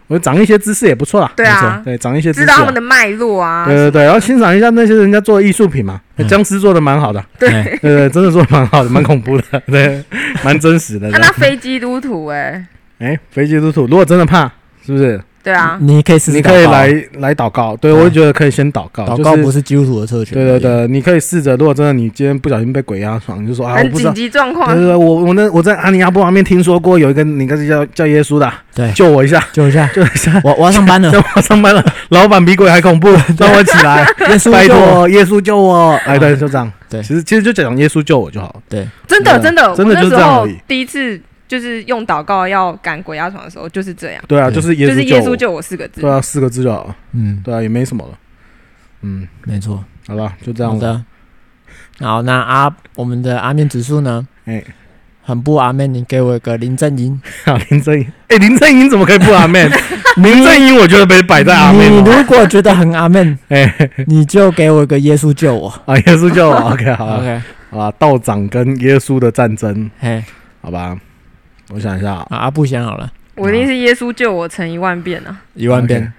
[0.09, 10.01] 我长一些知识也不错啦，对啊，对，长一些知识，知道他们的脉络啊，对对对，然后欣赏一下那些人家做的艺术品嘛，僵尸做的蛮好的，对对对，真的做的蛮好的，蛮恐怖的，对，
[10.45, 11.11] 蛮真实的。
[11.11, 12.64] 他那非基督徒哎，
[13.01, 14.45] 哎，非基督徒，如果真的怕，
[14.84, 15.20] 是不是？
[15.47, 17.76] 对啊，你可以试，你可以来来祷告。
[17.76, 19.05] 对，我就觉得可以先祷告。
[19.05, 20.34] 祷告不是基督徒的特权。
[20.34, 24.66] 对对对，你可以试着，如果真的你今天不小心被鬼压床，你就说啊，很紧急状况。
[24.74, 30.40] 对对对，我我那我在阿尼亚布旁边听说过有一个，你应该是叫叫耶稣的，对，救我一下，救一下， 救一下。
[30.42, 31.84] 我我要上班了， 我要上班了。
[32.09, 35.94] 老板比鬼还恐怖，让我起来，耶稣拜托，耶稣救我。
[36.07, 36.68] 哎，对，就这样。
[36.90, 38.55] 对，其实其实就讲耶稣救我就好了。
[38.68, 40.57] 对，真的真的真的就是这样而已。
[40.66, 41.20] 第一次。
[41.49, 44.22] 就是用祷告要赶鬼压床的时候，就是这样。
[44.26, 46.01] 对啊，就是耶稣，就是耶稣救我四个字。
[46.01, 46.94] 对啊，四个字就好。
[47.12, 48.18] 嗯，对啊，也没什么了。
[49.03, 49.84] 嗯，没错。
[50.09, 50.72] 好了，就这样。
[50.72, 51.05] 好的。
[52.01, 54.26] 好，那阿我们的阿面指数呢？
[54.44, 54.62] 哎，
[55.22, 57.20] 很不阿面，你给我一个林正英。
[57.44, 58.12] 好， 林正英。
[58.28, 59.70] 哎，林正英怎么可以不阿面？
[60.16, 61.92] 林正英我觉得被摆在阿面。
[61.92, 65.68] 你如果觉得很阿面， 哎，你就给我一个耶稣救我。
[65.86, 66.55] 啊，耶稣救我。
[66.72, 67.18] OK，好。
[67.18, 67.92] OK，好吧。
[67.99, 69.90] 道长跟耶稣的战争。
[69.99, 70.22] 嘿，
[70.62, 70.99] 好吧。
[71.71, 72.12] 我想一下。
[72.12, 76.12] 啊，阿布先好了，我一定是耶稣救我成一万遍啊，一万遍，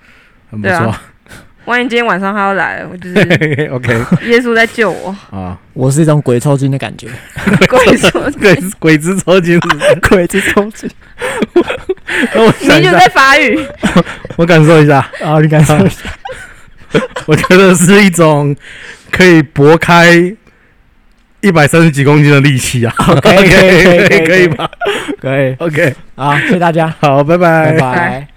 [0.52, 0.96] 很不错。
[1.66, 3.20] 万一今天晚上他要来了，我就是
[3.74, 3.94] OK，
[4.26, 5.14] 耶稣在救我。
[5.32, 7.10] 啊，我是一种鬼抽筋的感觉，
[7.68, 9.60] 鬼抽鬼鬼子抽筋，
[10.10, 10.90] 鬼子抽筋。
[12.62, 13.60] 你就在法语，
[14.38, 15.00] 我感受一下。
[15.22, 16.10] 啊，你感受一下，
[17.26, 18.56] 我觉得是一种
[19.12, 20.34] 可以拨开。
[21.42, 22.94] 一百三十几公斤的力气啊！
[23.08, 24.70] OK，可以，可以，可以 吧？
[25.22, 28.28] 可以，OK，好，谢谢大家，好，拜拜，拜拜。